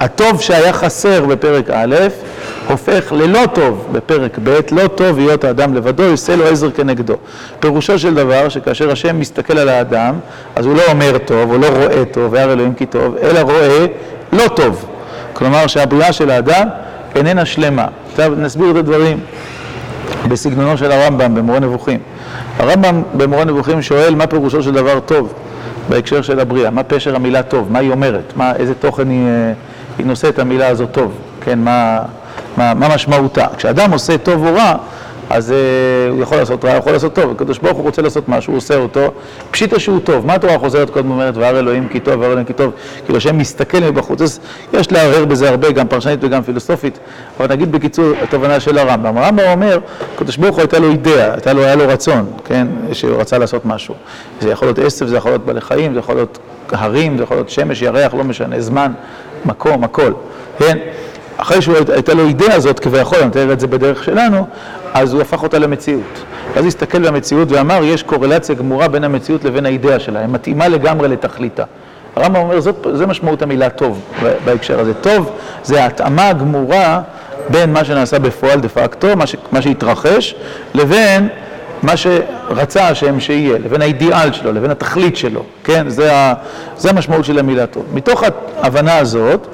הטוב 0.00 0.40
שהיה 0.40 0.72
חסר 0.72 1.24
בפרק 1.24 1.70
א', 1.70 1.94
הופך 2.68 3.12
ללא 3.12 3.46
טוב 3.54 3.86
בפרק 3.92 4.38
ב', 4.44 4.60
לא 4.72 4.88
טוב 4.88 5.18
היות 5.18 5.44
האדם 5.44 5.74
לבדו, 5.74 6.02
יעשה 6.02 6.36
לו 6.36 6.46
עזר 6.46 6.70
כנגדו. 6.70 7.14
פירושו 7.60 7.98
של 7.98 8.14
דבר, 8.14 8.48
שכאשר 8.48 8.90
השם 8.90 9.20
מסתכל 9.20 9.58
על 9.58 9.68
האדם, 9.68 10.14
אז 10.56 10.66
הוא 10.66 10.76
לא 10.76 10.82
אומר 10.90 11.18
טוב, 11.18 11.50
הוא 11.50 11.60
לא 11.60 11.66
רואה 11.66 12.04
טוב, 12.04 12.32
והר 12.32 12.52
אלוהים 12.52 12.74
כי 12.74 12.86
טוב, 12.86 13.16
אלא 13.22 13.40
רואה 13.40 13.86
לא 14.32 14.48
טוב. 14.48 14.84
כלומר, 15.32 15.66
שהבריאה 15.66 16.12
של 16.12 16.30
האדם 16.30 16.68
איננה 17.14 17.44
שלמה. 17.44 17.86
עכשיו 18.10 18.32
נסביר 18.36 18.70
את 18.70 18.76
הדברים. 18.76 19.20
בסגנונו 20.28 20.78
של 20.78 20.92
הרמב"ם 20.92 21.34
במורה 21.34 21.60
נבוכים. 21.60 22.00
הרמב"ם 22.58 23.02
במורה 23.16 23.44
נבוכים 23.44 23.82
שואל 23.82 24.14
מה 24.14 24.26
פירושו 24.26 24.62
של 24.62 24.72
דבר 24.72 25.00
טוב 25.00 25.34
בהקשר 25.88 26.22
של 26.22 26.40
הבריאה, 26.40 26.70
מה 26.70 26.82
פשר 26.82 27.16
המילה 27.16 27.42
טוב, 27.42 27.72
מה 27.72 27.78
היא 27.78 27.90
אומרת, 27.90 28.32
מה, 28.36 28.52
איזה 28.56 28.74
תוכן 28.74 29.10
היא, 29.10 29.26
אה, 29.26 29.52
היא 29.98 30.06
נושאת 30.06 30.38
המילה 30.38 30.68
הזאת 30.68 30.92
טוב, 30.92 31.12
כן, 31.40 31.58
מה, 31.58 31.98
מה, 32.56 32.74
מה 32.74 32.94
משמעותה. 32.94 33.46
כשאדם 33.56 33.92
עושה 33.92 34.18
טוב 34.18 34.46
או 34.46 34.54
רע, 34.54 34.74
אז 35.30 35.50
uh, 35.50 36.12
הוא 36.12 36.22
יכול 36.22 36.38
לעשות 36.38 36.64
רע, 36.64 36.70
הוא 36.70 36.78
יכול 36.78 36.92
לעשות 36.92 37.14
טוב. 37.14 37.30
הקדוש 37.30 37.58
ברוך 37.58 37.76
הוא 37.76 37.84
רוצה 37.84 38.02
לעשות 38.02 38.28
משהו, 38.28 38.52
הוא 38.52 38.58
עושה 38.58 38.76
אותו. 38.76 39.12
פשיטה 39.50 39.80
שהוא 39.80 40.00
טוב. 40.00 40.26
מה 40.26 40.34
התורה 40.34 40.58
חוזרת 40.58 40.90
קודם 40.90 41.10
אומרת, 41.10 41.36
והר 41.36 41.58
אלוהים 41.58 41.88
כי 41.88 42.00
טוב, 42.00 42.20
והר 42.20 42.30
אלוהים 42.30 42.44
כי 42.44 42.52
טוב, 42.52 42.72
כאילו 43.04 43.16
השם 43.18 43.38
מסתכל 43.38 43.78
מבחוץ. 43.78 44.22
אז 44.22 44.40
יש 44.72 44.92
לערער 44.92 45.24
בזה 45.24 45.50
הרבה, 45.50 45.70
גם 45.70 45.88
פרשנית 45.88 46.24
וגם 46.24 46.42
פילוסופית. 46.42 46.98
אבל 47.40 47.48
נגיד 47.48 47.72
בקיצור, 47.72 48.12
התובנה 48.22 48.60
של 48.60 48.78
הרמב"ם. 48.78 49.18
הרמב"ם 49.18 49.44
אומר, 49.48 49.78
הקדוש 50.14 50.36
ברוך 50.36 50.54
הוא 50.54 50.60
הייתה 50.60 50.78
לו 50.78 50.90
אידאה, 50.90 51.32
הייתה 51.32 51.52
לו, 51.52 51.62
היה 51.62 51.74
לו 51.74 51.88
רצון, 51.88 52.26
כן, 52.44 52.66
שהוא 52.92 53.20
רצה 53.20 53.38
לעשות 53.38 53.64
משהו. 53.64 53.94
זה 54.40 54.50
יכול 54.50 54.68
להיות 54.68 54.78
עשב, 54.78 55.06
זה 55.06 55.16
יכול 55.16 55.30
להיות 55.30 55.46
בעלי 55.46 55.60
חיים, 55.60 55.92
זה 55.92 55.98
יכול 55.98 56.14
להיות 56.14 56.38
הרים, 56.72 57.16
זה 57.16 57.22
יכול 57.22 57.36
להיות 57.36 57.50
שמש, 57.50 57.82
ירח, 57.82 58.14
לא 58.14 58.24
משנה, 58.24 58.60
זמן, 58.60 58.92
מקום, 59.44 59.84
הכל, 59.84 60.12
כן? 60.58 60.78
אחרי 61.42 61.62
שהייתה 61.62 62.14
לו 62.14 62.26
אידאה 62.26 62.54
הזאת 62.54 62.80
כביכול, 62.80 63.18
אני 63.18 63.26
מתאר 63.26 63.52
את 63.52 63.60
זה 63.60 63.66
בדרך 63.66 64.04
שלנו, 64.04 64.46
אז 64.94 65.12
הוא 65.12 65.22
הפך 65.22 65.42
אותה 65.42 65.58
למציאות. 65.58 66.24
ואז 66.54 66.66
הסתכל 66.66 66.98
במציאות 66.98 67.52
ואמר, 67.52 67.84
יש 67.84 68.02
קורלציה 68.02 68.54
גמורה 68.54 68.88
בין 68.88 69.04
המציאות 69.04 69.44
לבין 69.44 69.66
האידאה 69.66 70.00
שלה, 70.00 70.20
היא 70.20 70.28
מתאימה 70.28 70.68
לגמרי 70.68 71.08
לתכליתה. 71.08 71.64
הרמב"ם 72.16 72.36
אומר, 72.36 72.60
זאת, 72.60 72.86
זה 72.92 73.06
משמעות 73.06 73.42
המילה 73.42 73.70
טוב 73.70 74.00
בהקשר 74.44 74.80
הזה. 74.80 74.94
טוב 74.94 75.30
זה 75.64 75.82
ההתאמה 75.82 76.28
הגמורה 76.28 77.00
בין 77.48 77.72
מה 77.72 77.84
שנעשה 77.84 78.18
בפועל 78.18 78.60
דה 78.60 78.68
פקטו, 78.68 79.16
מה, 79.16 79.26
ש, 79.26 79.36
מה 79.52 79.62
שהתרחש, 79.62 80.34
לבין 80.74 81.28
מה 81.82 81.96
שרצה 81.96 82.88
השם 82.88 83.20
שיהיה, 83.20 83.58
לבין 83.58 83.82
האידיאל 83.82 84.32
שלו, 84.32 84.52
לבין 84.52 84.70
התכלית 84.70 85.16
שלו, 85.16 85.44
כן? 85.64 85.88
זה, 85.88 86.16
ה, 86.16 86.34
זה 86.76 86.90
המשמעות 86.90 87.24
של 87.24 87.38
המילה 87.38 87.66
טוב. 87.66 87.84
מתוך 87.92 88.22
ההבנה 88.62 88.98
הזאת, 88.98 89.46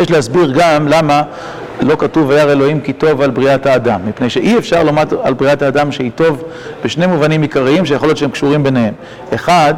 יש 0.00 0.10
להסביר 0.10 0.52
גם 0.58 0.88
למה 0.88 1.22
לא 1.80 1.96
כתוב 1.98 2.28
וירא 2.28 2.52
אלוהים 2.52 2.80
כי 2.80 2.92
טוב 2.92 3.22
על 3.22 3.30
בריאת 3.30 3.66
האדם, 3.66 4.00
מפני 4.06 4.30
שאי 4.30 4.58
אפשר 4.58 4.82
לומר 4.82 5.02
על 5.22 5.34
בריאת 5.34 5.62
האדם 5.62 5.92
שהיא 5.92 6.10
טוב 6.14 6.44
בשני 6.84 7.06
מובנים 7.06 7.42
עיקריים 7.42 7.86
שיכול 7.86 8.08
להיות 8.08 8.18
שהם 8.18 8.30
קשורים 8.30 8.62
ביניהם. 8.62 8.94
אחד, 9.34 9.74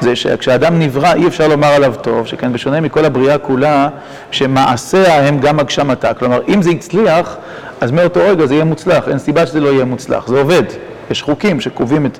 זה 0.00 0.16
שכשאדם 0.16 0.78
נברא 0.78 1.12
אי 1.14 1.26
אפשר 1.26 1.48
לומר 1.48 1.68
עליו 1.68 1.94
טוב, 2.00 2.26
שכן 2.26 2.52
בשונה 2.52 2.80
מכל 2.80 3.04
הבריאה 3.04 3.38
כולה, 3.38 3.88
שמעשיה 4.30 5.28
הם 5.28 5.40
גם 5.40 5.60
הגשמתה. 5.60 6.14
כלומר, 6.14 6.40
אם 6.48 6.62
זה 6.62 6.70
הצליח, 6.70 7.36
אז 7.80 7.90
מאותו 7.90 8.20
רגע 8.28 8.46
זה 8.46 8.54
יהיה 8.54 8.64
מוצלח, 8.64 9.08
אין 9.08 9.18
סיבה 9.18 9.46
שזה 9.46 9.60
לא 9.60 9.68
יהיה 9.68 9.84
מוצלח, 9.84 10.28
זה 10.28 10.38
עובד. 10.38 10.62
יש 11.10 11.22
חוקים 11.22 11.60
שקובעים 11.60 12.06
את, 12.06 12.18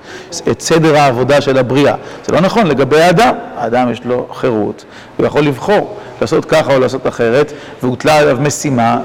את 0.51 0.61
סדר 0.61 0.97
העבודה 0.97 1.41
של 1.41 1.59
הבריאה. 1.59 1.95
זה 2.27 2.33
לא 2.33 2.41
נכון 2.41 2.67
לגבי 2.67 3.03
האדם, 3.03 3.35
האדם 3.57 3.93
יש 3.93 4.01
לו 4.05 4.29
חירות, 4.33 4.85
הוא 5.17 5.27
יכול 5.27 5.43
לבחור 5.43 5.99
לעשות 6.21 6.45
ככה 6.45 6.75
או 6.75 6.81
לעשות 6.81 7.07
אחרת, 7.07 7.53
והוטלה 7.83 8.19
עליו 8.19 8.39
משימה, 8.41 8.99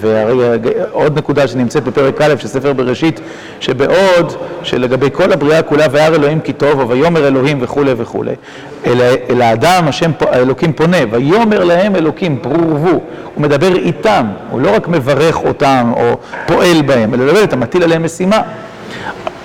והרי 0.00 0.58
עוד 0.90 1.18
נקודה 1.18 1.48
שנמצאת 1.48 1.84
בפרק 1.84 2.20
א' 2.20 2.34
של 2.38 2.48
ספר 2.48 2.72
בראשית, 2.72 3.20
שבעוד 3.60 4.32
שלגבי 4.62 5.08
כל 5.12 5.32
הבריאה 5.32 5.62
כולה, 5.62 5.86
וירא 5.90 6.14
אלוהים 6.14 6.40
כי 6.40 6.52
טוב, 6.52 6.90
ויאמר 6.90 7.28
אלוהים 7.28 7.58
וכולי 7.60 7.94
וכולי, 7.96 8.34
אל 9.30 9.42
האדם 9.42 9.84
השם, 9.88 10.10
האלוקים 10.20 10.72
פונה, 10.72 10.96
ויאמר 11.10 11.64
להם 11.64 11.96
אלוקים 11.96 12.38
פרו 12.42 12.78
הוא 12.84 13.00
מדבר 13.36 13.76
איתם, 13.76 14.26
הוא 14.50 14.60
לא 14.60 14.74
רק 14.74 14.88
מברך 14.88 15.44
אותם 15.44 15.92
או 15.96 16.16
פועל 16.46 16.82
בהם, 16.82 17.14
אלא 17.14 17.24
מדבר 17.24 17.42
איתם, 17.42 17.60
מטיל 17.60 17.82
עליהם 17.82 18.02
משימה. 18.02 18.42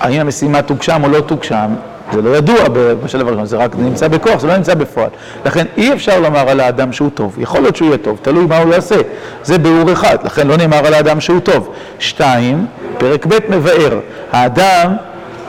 האם 0.00 0.20
המשימה 0.20 0.62
תוגשם 0.62 1.04
או 1.04 1.08
לא 1.08 1.20
תוגשם, 1.20 1.70
זה 2.12 2.22
לא 2.22 2.36
ידוע 2.36 2.56
בשלב 3.04 3.28
הראשון, 3.28 3.46
זה 3.46 3.56
רק 3.56 3.76
נמצא 3.76 4.08
בכוח, 4.08 4.40
זה 4.40 4.46
לא 4.46 4.56
נמצא 4.56 4.74
בפועל. 4.74 5.08
לכן 5.46 5.64
אי 5.76 5.92
אפשר 5.92 6.20
לומר 6.20 6.48
על 6.48 6.60
האדם 6.60 6.92
שהוא 6.92 7.10
טוב, 7.14 7.36
יכול 7.38 7.60
להיות 7.60 7.76
שהוא 7.76 7.88
יהיה 7.88 7.98
טוב, 7.98 8.18
תלוי 8.22 8.46
מה 8.46 8.58
הוא 8.58 8.72
יעשה. 8.74 8.96
זה 9.42 9.58
ביאור 9.58 9.92
אחד, 9.92 10.16
לכן 10.24 10.46
לא 10.46 10.56
נאמר 10.56 10.86
על 10.86 10.94
האדם 10.94 11.20
שהוא 11.20 11.40
טוב. 11.40 11.68
שתיים, 11.98 12.66
פרק 12.98 13.26
ב' 13.26 13.38
מבאר, 13.48 14.00
האדם 14.32 14.96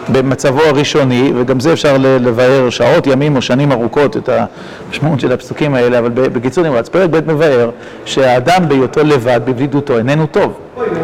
במצבו 0.09 0.61
הראשוני, 0.61 1.33
וגם 1.35 1.59
זה 1.59 1.73
אפשר 1.73 1.97
לבאר 1.97 2.69
שעות, 2.69 3.07
ימים 3.07 3.35
או 3.35 3.41
שנים 3.41 3.71
ארוכות 3.71 4.17
את 4.17 4.29
המשמעות 4.29 5.19
של 5.19 5.31
הפסוקים 5.31 5.75
האלה, 5.75 5.99
אבל 5.99 6.09
בקיצור 6.09 6.63
נמרץ, 6.63 6.89
פרק 6.89 7.09
ב' 7.09 7.31
מבאר 7.31 7.69
שהאדם 8.05 8.69
בהיותו 8.69 9.03
לבד, 9.03 9.39
בבדידותו, 9.45 9.97
איננו 9.97 10.27
טוב, 10.27 10.59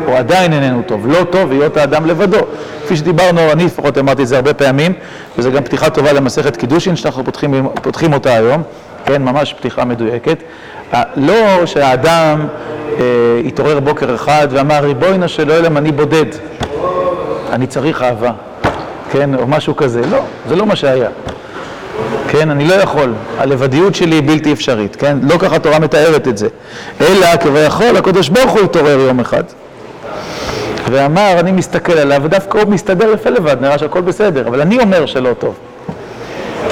או 0.07 0.13
עדיין 0.17 0.53
איננו 0.53 0.81
טוב, 0.87 1.07
לא 1.07 1.23
טוב 1.29 1.51
היות 1.51 1.77
האדם 1.77 2.05
לבדו. 2.05 2.37
כפי 2.83 2.95
שדיברנו, 2.95 3.51
אני 3.51 3.65
לפחות 3.65 3.97
אמרתי 3.97 4.21
את 4.21 4.27
זה 4.27 4.35
הרבה 4.35 4.53
פעמים, 4.53 4.93
וזה 5.37 5.49
גם 5.49 5.63
פתיחה 5.63 5.89
טובה 5.89 6.13
למסכת 6.13 6.57
קידושין 6.57 6.95
שאנחנו 6.95 7.25
פותחים, 7.25 7.67
פותחים 7.81 8.13
אותה 8.13 8.33
היום, 8.33 8.63
כן, 9.05 9.21
ממש 9.21 9.53
פתיחה 9.53 9.85
מדויקת. 9.85 10.37
לא 11.15 11.65
שהאדם 11.65 12.47
אה, 12.99 13.03
התעורר 13.45 13.79
בוקר 13.79 14.15
אחד 14.15 14.47
ואמר, 14.51 14.79
ריבונו 14.83 15.29
של 15.29 15.51
עולם, 15.51 15.77
אני 15.77 15.91
בודד, 15.91 16.25
אני 17.51 17.67
צריך 17.67 18.01
אהבה. 18.01 18.31
כן, 19.11 19.35
או 19.35 19.47
משהו 19.47 19.75
כזה. 19.75 20.01
לא, 20.11 20.19
זה 20.47 20.55
לא 20.55 20.65
מה 20.65 20.75
שהיה. 20.75 21.09
כן, 22.27 22.49
אני 22.49 22.67
לא 22.67 22.73
יכול. 22.73 23.13
הלבדיות 23.37 23.95
שלי 23.95 24.15
היא 24.15 24.23
בלתי 24.25 24.53
אפשרית, 24.53 24.95
כן? 24.95 25.17
לא 25.21 25.37
ככה 25.37 25.55
התורה 25.55 25.79
מתארת 25.79 26.27
את 26.27 26.37
זה. 26.37 26.47
אלא 27.01 27.37
כביכול 27.37 27.97
הקדוש 27.97 28.29
ברוך 28.29 28.51
הוא 28.51 28.61
התעורר 28.61 28.99
יום 28.99 29.19
אחד. 29.19 29.43
ואמר, 30.91 31.35
אני 31.39 31.51
מסתכל 31.51 31.97
עליו, 31.97 32.21
ודווקא 32.23 32.57
הוא 32.57 32.69
מסתדר 32.69 33.13
יפה 33.13 33.29
לבד, 33.29 33.57
נראה 33.61 33.77
שהכל 33.77 34.01
בסדר, 34.01 34.47
אבל 34.47 34.61
אני 34.61 34.79
אומר 34.79 35.05
שלא 35.05 35.33
טוב. 35.39 35.55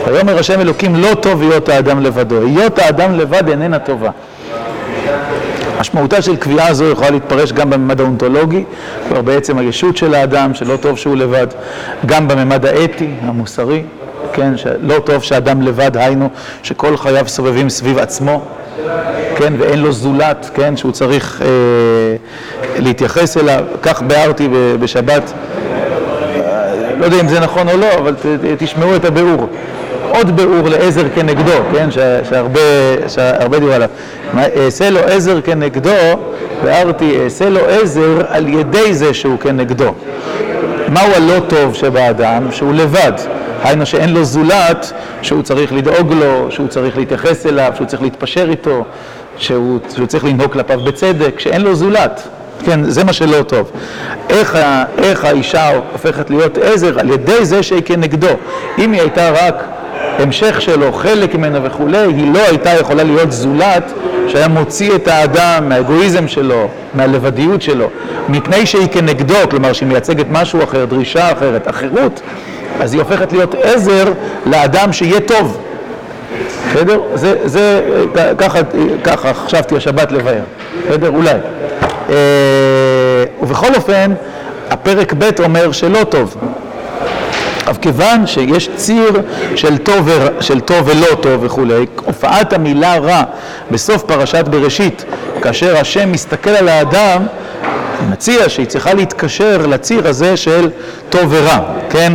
ויאמר 0.08 0.40
השם 0.40 0.62
אלוקים, 0.62 0.96
לא 0.96 1.14
טוב 1.14 1.42
היות 1.42 1.70
האדם 1.70 2.00
לבדו. 2.00 2.42
היות 2.42 2.80
האדם 2.80 3.14
לבד 3.18 3.50
איננה 3.50 3.80
טובה. 3.80 4.10
משמעותה 5.80 6.22
של 6.22 6.36
קביעה 6.36 6.74
זו 6.74 6.86
יכולה 6.86 7.10
להתפרש 7.10 7.52
גם 7.52 7.70
בממד 7.70 8.02
האונתולוגי, 8.02 8.64
כבר 9.08 9.22
בעצם 9.22 9.58
הישות 9.58 9.98
של 9.98 10.14
האדם, 10.14 10.54
שלא 10.54 10.76
טוב 10.76 10.98
שהוא 10.98 11.16
לבד, 11.16 11.48
גם 12.06 12.28
בממד 12.28 12.66
האתי, 12.66 13.10
המוסרי, 13.22 13.84
כן, 14.34 14.58
שלא 14.58 15.00
טוב 15.00 15.24
שאדם 15.24 15.62
לבד, 15.62 15.98
היינו, 15.98 16.30
שכל 16.64 16.98
חייו 16.98 17.28
סובבים 17.28 17.70
סביב 17.70 17.98
עצמו, 17.98 18.42
כן, 19.36 19.54
ואין 19.58 19.80
לו 19.80 19.92
זולת, 19.92 20.50
כן, 20.54 20.78
שהוא 20.78 20.92
צריך 20.92 21.42
אה, 21.42 21.48
להתייחס 22.80 23.38
אליו. 23.38 23.64
כך 23.82 24.02
ביארתי 24.02 24.48
בשבת, 24.80 25.34
לא 26.98 27.06
יודע 27.06 27.20
אם 27.20 27.28
זה 27.28 27.40
נכון 27.40 27.70
או 27.70 27.78
לא, 27.78 27.94
אבל 27.98 28.16
תשמעו 28.58 28.96
את 28.96 29.06
הביאור. 29.06 29.48
עוד 30.10 30.36
ביאור 30.36 30.70
לעזר 30.70 31.04
כנגדו, 31.16 31.52
כן, 31.74 31.90
שהרבה, 31.92 32.60
דיברו 33.60 33.72
עליו. 33.72 33.90
אעשה 34.38 34.90
לו 34.90 35.00
עזר 35.00 35.42
כנגדו, 35.42 36.20
ביארתי, 36.64 37.24
אעשה 37.24 37.50
לו 37.50 37.60
עזר 37.66 38.22
על 38.28 38.48
ידי 38.48 38.94
זה 38.94 39.14
שהוא 39.14 39.40
כנגדו. 39.40 39.94
מהו 40.88 41.12
הלא 41.16 41.40
טוב 41.40 41.76
שבאדם? 41.76 42.52
שהוא 42.52 42.74
לבד. 42.74 43.12
היינו 43.64 43.86
שאין 43.86 44.14
לו 44.14 44.24
זולת, 44.24 44.92
שהוא 45.22 45.42
צריך 45.42 45.74
לדאוג 45.74 46.14
לו, 46.14 46.48
שהוא 46.50 46.68
צריך 46.68 46.98
להתייחס 46.98 47.46
אליו, 47.46 47.72
שהוא 47.76 47.88
צריך 47.88 48.02
להתפשר 48.02 48.50
איתו, 48.50 48.84
שהוא, 49.38 49.80
שהוא 49.96 50.08
צריך 50.08 50.26
לנהוג 50.26 50.52
כלפיו 50.52 50.80
בצדק, 50.80 51.40
שאין 51.40 51.62
לו 51.62 51.76
זולת. 51.76 52.22
כן, 52.66 52.84
זה 52.84 53.04
מה 53.04 53.14
שלא 53.14 53.44
טוב. 53.44 53.72
איך, 54.30 54.58
איך 54.98 55.26
האישה 55.26 55.70
הופכת 55.92 56.30
להיות 56.30 56.58
עזר? 56.58 57.00
על 57.00 57.10
ידי 57.10 57.46
זה 57.46 57.64
שהיא 57.64 57.82
כנגדו. 57.86 58.28
אם 58.78 58.92
היא 58.92 59.02
הייתה 59.02 59.30
רק 59.32 59.64
המשך 60.20 60.62
שלו, 60.62 60.94
חלק 60.94 61.36
ממנו 61.36 61.64
וכולי, 61.64 61.98
היא 61.98 62.34
לא 62.34 62.40
הייתה 62.40 62.70
יכולה 62.70 63.04
להיות 63.04 63.32
זולת 63.32 63.94
שהיה 64.28 64.48
מוציא 64.48 64.96
את 64.96 65.08
האדם 65.08 65.70
מהאגואיזם 65.70 66.28
שלו, 66.28 66.68
מהלבדיות 66.94 67.62
שלו, 67.62 67.88
מפני 68.30 68.66
שהיא 68.66 68.88
כנגדו, 68.88 69.36
כלומר 69.50 69.74
שהיא 69.74 69.90
מייצגת 69.90 70.26
משהו 70.32 70.64
אחר, 70.64 70.86
דרישה 70.86 71.32
אחרת, 71.32 71.70
אחרות, 71.70 72.22
אז 72.80 72.94
היא 72.94 73.02
הופכת 73.02 73.32
להיות 73.32 73.56
עזר 73.56 74.14
לאדם 74.46 74.94
שיהיה 74.94 75.20
טוב. 75.20 75.58
בסדר? 76.70 77.00
זה, 77.14 77.36
זה, 77.46 77.82
ככה, 78.38 78.60
ככה 79.04 79.34
חשבתי 79.34 79.76
השבת 79.76 80.12
לבאר, 80.12 80.42
בסדר? 80.88 81.10
אולי. 81.10 81.32
אה, 82.10 82.16
ובכל 83.42 83.76
אופן, 83.76 84.14
הפרק 84.70 85.14
ב' 85.14 85.30
אומר 85.44 85.72
שלא 85.72 86.04
טוב. 86.04 86.38
עכשיו, 87.70 87.82
כיוון 87.82 88.28
שיש 88.28 88.70
ציר 88.76 89.22
של 89.56 89.78
טוב, 89.78 90.08
ו... 90.08 90.42
של 90.42 90.60
טוב 90.60 90.88
ולא 90.88 91.16
טוב 91.22 91.44
וכולי, 91.44 91.86
הופעת 92.06 92.54
המילה 92.54 92.98
רע 92.98 93.24
בסוף 93.72 94.04
פרשת 94.04 94.48
בראשית, 94.48 95.06
כאשר 95.42 95.78
השם 95.78 96.12
מסתכל 96.12 96.50
על 96.50 96.70
האדם, 96.70 97.24
מציע 98.10 98.50
שהיא 98.50 98.68
צריכה 98.68 98.94
להתקשר 98.94 99.68
לציר 99.68 100.08
הזה 100.08 100.38
של 100.38 100.70
טוב 101.10 101.24
ורע, 101.30 101.60
כן? 101.90 102.14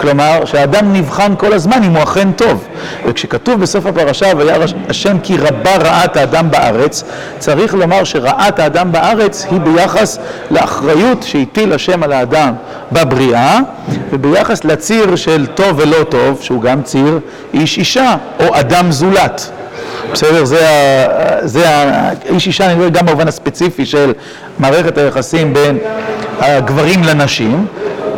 כלומר, 0.00 0.44
שהאדם 0.44 0.92
נבחן 0.92 1.36
כל 1.38 1.52
הזמן 1.52 1.82
אם 1.82 1.96
הוא 1.96 2.02
אכן 2.02 2.32
טוב. 2.32 2.68
וכשכתוב 3.06 3.60
בסוף 3.60 3.86
הפרשה, 3.86 4.26
וירא 4.36 4.64
השם 4.88 5.16
כי 5.22 5.36
רבה 5.36 5.76
רעת 5.76 6.16
האדם 6.16 6.50
בארץ, 6.50 7.04
צריך 7.38 7.74
לומר 7.74 8.04
שרעת 8.04 8.58
האדם 8.58 8.92
בארץ 8.92 9.46
היא 9.50 9.60
ביחס 9.60 10.18
לאחריות 10.50 11.22
שהטיל 11.22 11.72
השם 11.72 12.02
על 12.02 12.12
האדם 12.12 12.52
בבריאה, 12.92 13.58
וביחס 14.12 14.64
לציר 14.64 15.16
של 15.16 15.46
טוב 15.54 15.78
ולא 15.78 16.04
טוב, 16.04 16.38
שהוא 16.42 16.62
גם 16.62 16.82
ציר 16.82 17.18
איש 17.54 17.78
אישה, 17.78 18.16
או 18.40 18.60
אדם 18.60 18.92
זולת. 18.92 19.50
בסדר? 20.12 20.44
זה, 20.44 20.68
ה, 20.68 21.46
זה 21.46 21.68
ה, 21.70 22.10
איש 22.28 22.46
אישה 22.46 22.74
נראה 22.74 22.88
גם 22.88 23.06
במובן 23.06 23.28
הספציפי 23.28 23.86
של 23.86 24.12
מערכת 24.58 24.98
היחסים 24.98 25.54
בין 25.54 25.78
הגברים 26.40 27.04
לנשים, 27.04 27.66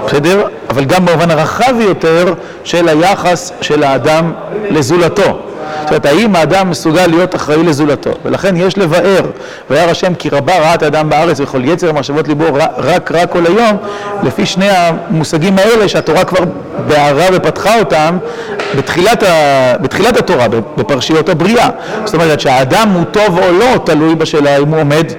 בסדר? 0.06 0.46
אבל 0.70 0.84
גם 0.84 1.06
במובן 1.06 1.30
הרחב 1.30 1.74
יותר 1.80 2.34
של 2.64 2.88
היחס 2.88 3.52
של 3.60 3.82
האדם 3.82 4.32
לזולתו. 4.70 5.47
זאת 5.90 6.04
אומרת, 6.04 6.06
האם 6.06 6.36
האדם 6.36 6.70
מסוגל 6.70 7.06
להיות 7.06 7.34
אחראי 7.34 7.62
לזולתו? 7.62 8.10
ולכן 8.24 8.56
יש 8.56 8.78
לבאר, 8.78 9.22
וירא 9.70 9.90
השם 9.90 10.14
כי 10.14 10.28
רבה 10.28 10.58
רעת 10.58 10.82
האדם 10.82 11.10
בארץ 11.10 11.40
וכל 11.40 11.64
יצר 11.64 11.92
מחשבות 11.92 12.28
ליבו 12.28 12.44
רק 12.78 13.12
רע 13.12 13.26
כל 13.26 13.46
היום, 13.46 13.76
לפי 14.22 14.46
שני 14.46 14.68
המושגים 14.70 15.58
האלה 15.58 15.88
שהתורה 15.88 16.24
כבר 16.24 16.40
בערה 16.88 17.26
ופתחה 17.32 17.78
אותם 17.78 18.18
בתחילת, 18.76 19.22
ה... 19.22 19.76
בתחילת 19.80 20.16
התורה, 20.16 20.46
בפרשיות 20.76 21.28
הבריאה. 21.28 21.68
זאת 22.04 22.14
אומרת 22.14 22.40
שהאדם 22.40 22.88
הוא 22.88 23.04
טוב 23.04 23.38
או 23.38 23.52
לא, 23.52 23.78
תלוי 23.84 24.14
בשאלה 24.14 24.56
אם 24.56 24.68
הוא 24.68 24.80
עומד 24.80 25.12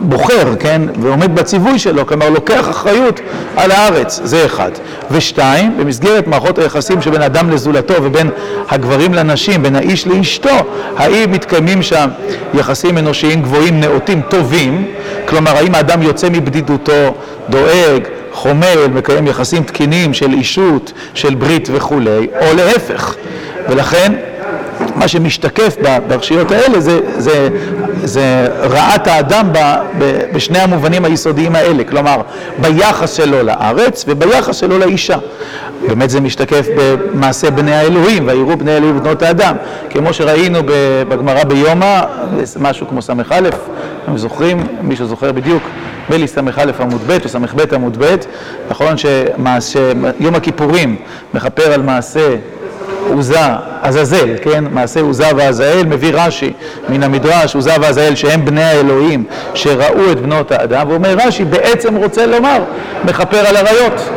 בוחר, 0.00 0.54
כן, 0.60 0.82
ועומד 1.00 1.34
בציווי 1.34 1.78
שלו, 1.78 2.06
כלומר 2.06 2.30
לוקח 2.30 2.70
אחריות 2.70 3.20
על 3.56 3.70
הארץ, 3.70 4.20
זה 4.24 4.46
אחד. 4.46 4.70
ושתיים, 5.10 5.76
במסגרת 5.78 6.26
מערכות 6.26 6.58
היחסים 6.58 7.02
שבין 7.02 7.22
אדם 7.22 7.50
לזולתו 7.50 7.94
ובין 8.02 8.30
הגברים 8.68 9.14
לנשים, 9.14 9.47
בין 9.56 9.76
האיש 9.76 10.06
לאשתו, 10.06 10.56
האם 10.96 11.32
מתקיימים 11.32 11.82
שם 11.82 12.08
יחסים 12.54 12.98
אנושיים 12.98 13.42
גבוהים, 13.42 13.80
נאותים, 13.80 14.20
טובים, 14.28 14.86
כלומר 15.28 15.56
האם 15.56 15.74
האדם 15.74 16.02
יוצא 16.02 16.28
מבדידותו, 16.28 17.14
דואג, 17.48 18.02
חומל, 18.32 18.86
מקיים 18.94 19.26
יחסים 19.26 19.62
תקינים 19.62 20.14
של 20.14 20.32
אישות, 20.32 20.92
של 21.14 21.34
ברית 21.34 21.68
וכולי, 21.72 22.26
או 22.40 22.56
להפך. 22.56 23.14
ולכן 23.68 24.12
מה 24.98 25.08
שמשתקף 25.08 25.76
בפרשיות 25.82 26.50
האלה 26.50 26.80
זה, 26.80 27.00
זה, 27.18 27.48
זה 28.04 28.48
רעת 28.60 29.06
האדם 29.06 29.48
ב, 29.52 29.58
ב, 29.98 30.22
בשני 30.34 30.58
המובנים 30.58 31.04
היסודיים 31.04 31.54
האלה, 31.54 31.84
כלומר 31.84 32.16
ביחס 32.58 33.12
שלו 33.16 33.42
לארץ 33.42 34.04
וביחס 34.08 34.56
שלו 34.56 34.78
לאישה. 34.78 35.16
באמת 35.88 36.10
זה 36.10 36.20
משתקף 36.20 36.66
במעשה 36.76 37.50
בני 37.50 37.74
האלוהים, 37.74 38.28
ויראו 38.28 38.56
בני 38.56 38.72
האלוהים 38.72 38.96
ובנות 38.96 39.22
האדם, 39.22 39.56
כמו 39.90 40.12
שראינו 40.12 40.58
בגמרא 41.08 41.44
ביומא, 41.44 42.00
משהו 42.60 42.88
כמו 42.88 43.02
ס"א, 43.02 43.12
אתם 44.04 44.16
זוכרים, 44.16 44.66
מישהו 44.82 45.06
זוכר 45.06 45.32
בדיוק, 45.32 45.62
נדמה 46.04 46.18
לי 46.18 46.28
ס"א 46.28 46.40
עמוד 46.80 47.00
ב' 47.06 47.18
או 47.24 47.28
ס"ב 47.28 47.74
עמוד 47.74 47.96
ב', 47.98 48.16
נכון 48.70 48.96
שיום 48.96 50.34
הכיפורים 50.34 50.96
מכפר 51.34 51.72
על 51.72 51.82
מעשה 51.82 52.36
עוזה, 53.08 53.40
עזאזל, 53.82 54.28
כן? 54.42 54.64
מעשה 54.70 55.00
עוזה 55.00 55.26
ועזאל, 55.36 55.82
מביא 55.86 56.12
רש"י 56.14 56.52
מן 56.88 57.02
המדרש, 57.02 57.54
עוזה 57.54 57.72
ועזאל 57.80 58.14
שהם 58.14 58.44
בני 58.44 58.64
האלוהים 58.64 59.24
שראו 59.54 60.12
את 60.12 60.20
בנות 60.20 60.52
האדם, 60.52 60.88
ואומר 60.88 61.16
רש"י 61.26 61.44
בעצם 61.44 61.96
רוצה 61.96 62.26
לומר, 62.26 62.58
מכפר 63.04 63.46
על 63.46 63.56
עריות, 63.56 64.08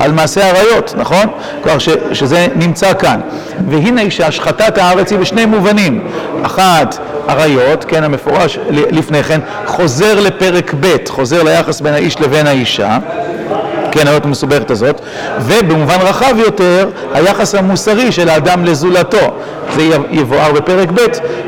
על 0.00 0.12
מעשה 0.12 0.50
עריות, 0.50 0.94
נכון? 0.96 1.26
כלומר 1.62 1.78
שזה 2.12 2.46
נמצא 2.54 2.94
כאן. 2.94 3.20
והנה 3.68 4.10
שהשחטת 4.10 4.78
הארץ 4.78 5.10
היא 5.12 5.18
בשני 5.18 5.46
מובנים. 5.46 6.06
אחת, 6.42 6.98
עריות, 7.28 7.84
כן, 7.84 8.04
המפורש 8.04 8.58
לפני 8.70 9.22
כן, 9.22 9.40
חוזר 9.66 10.20
לפרק 10.20 10.74
ב', 10.80 10.96
חוזר 11.08 11.42
ליחס 11.42 11.80
בין 11.80 11.94
האיש 11.94 12.20
לבין 12.20 12.46
האישה. 12.46 12.98
כן, 13.94 14.06
האות 14.06 14.24
המסובכת 14.24 14.70
הזאת, 14.70 15.00
ובמובן 15.40 15.96
רחב 16.00 16.34
יותר, 16.38 16.88
היחס 17.12 17.54
המוסרי 17.54 18.12
של 18.12 18.28
האדם 18.28 18.64
לזולתו. 18.64 19.34
זה 19.76 19.82
יבואר 20.10 20.52
בפרק 20.52 20.88
ב', 20.94 21.00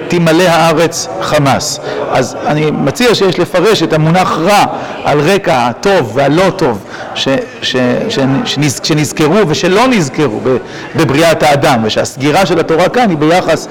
תמלא 0.08 0.42
הארץ 0.42 1.08
חמאס. 1.20 1.80
אז 2.12 2.36
אני 2.46 2.70
מציע 2.70 3.14
שיש 3.14 3.38
לפרש 3.38 3.82
את 3.82 3.92
המונח 3.92 4.38
רע 4.38 4.64
על 5.04 5.20
רקע 5.20 5.66
הטוב 5.66 6.12
והלא 6.14 6.50
טוב 6.50 6.84
ש, 7.14 7.28
ש, 7.62 7.76
ש, 8.08 8.18
שנז, 8.44 8.80
שנזכרו 8.82 9.48
ושלא 9.48 9.86
נזכרו 9.86 10.40
בבריאת 10.96 11.42
האדם, 11.42 11.80
ושהסגירה 11.84 12.46
של 12.46 12.60
התורה 12.60 12.88
כאן 12.88 13.10
היא 13.10 13.18
ביחס 13.18 13.68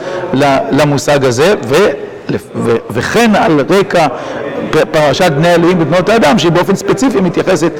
למושג 0.72 1.26
הזה, 1.26 1.54
ו... 1.68 1.76
וכן 2.90 3.36
על 3.36 3.62
רקע 3.70 4.08
פרשת 4.92 5.32
בני 5.32 5.54
אלוהים 5.54 5.78
ובנות 5.82 6.10
האדם, 6.10 6.40
שהיא 6.40 6.52
באופן 6.52 6.76
ספציפי 6.76 7.22
מתייחסת 7.22 7.72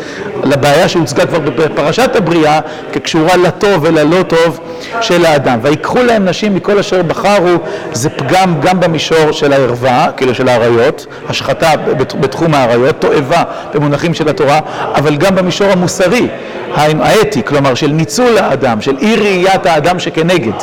לבעיה 0.44 0.90
שהוצגה 0.90 1.26
כבר 1.26 1.40
בפרשת 1.40 2.16
הבריאה, 2.16 2.60
כקשורה 2.92 3.38
לטוב 3.38 3.84
וללא 3.84 4.24
טוב 4.24 4.60
של 5.02 5.26
האדם. 5.26 5.60
ויקחו 5.62 6.04
להם 6.04 6.26
נשים 6.26 6.56
מכל 6.56 6.80
אשר 6.80 7.02
בחרו, 7.02 7.58
זה 7.94 8.10
פגם 8.10 8.62
גם 8.62 8.80
במישור 8.80 9.32
של 9.32 9.54
הערווה, 9.54 10.08
כאילו 10.18 10.36
של 10.36 10.50
האריות, 10.50 11.06
השחתה 11.30 11.72
בתחום 12.20 12.54
האריות, 12.54 12.96
תועבה 13.00 13.44
במונחים 13.74 14.14
של 14.14 14.30
התורה, 14.30 14.60
אבל 14.96 15.16
גם 15.16 15.36
במישור 15.36 15.72
המוסרי, 15.72 16.28
האתי, 16.76 17.44
כלומר 17.46 17.76
של 17.76 17.88
ניצול 17.88 18.38
האדם, 18.38 18.82
של 18.82 18.98
אי 19.02 19.16
ראיית 19.16 19.66
האדם 19.66 20.00
שכנגד. 20.00 20.54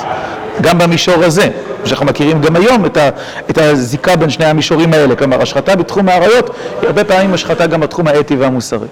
גם 0.61 0.79
במישור 0.79 1.25
הזה, 1.25 1.49
שאנחנו 1.85 2.07
מכירים 2.07 2.41
גם 2.41 2.57
היום 2.57 2.87
את, 2.87 2.97
ה, 2.97 3.09
את 3.51 3.59
הזיקה 3.59 4.17
בין 4.17 4.31
שני 4.31 4.45
המישורים 4.45 4.93
האלה, 4.93 5.17
כלומר 5.17 5.43
השחתה 5.43 5.77
בתחום 5.77 6.09
האריות 6.09 6.51
היא 6.81 6.87
הרבה 6.87 7.05
פעמים 7.05 7.35
השחתה 7.35 7.67
גם 7.67 7.81
בתחום 7.81 8.09
האתי 8.09 8.37
והמוסרי. 8.37 8.87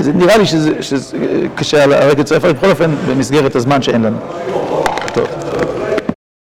זה 0.00 0.12
נראה 0.12 0.36
לי 0.36 0.46
שזה, 0.46 0.70
שזה 0.80 1.16
קשה 1.54 1.84
על 1.84 1.92
הרקע 1.92 2.22
צרפה, 2.22 2.52
בכל 2.52 2.70
אופן 2.70 2.90
במסגרת 3.08 3.56
הזמן 3.56 3.82
שאין 3.82 4.02
לנו. 4.02 4.16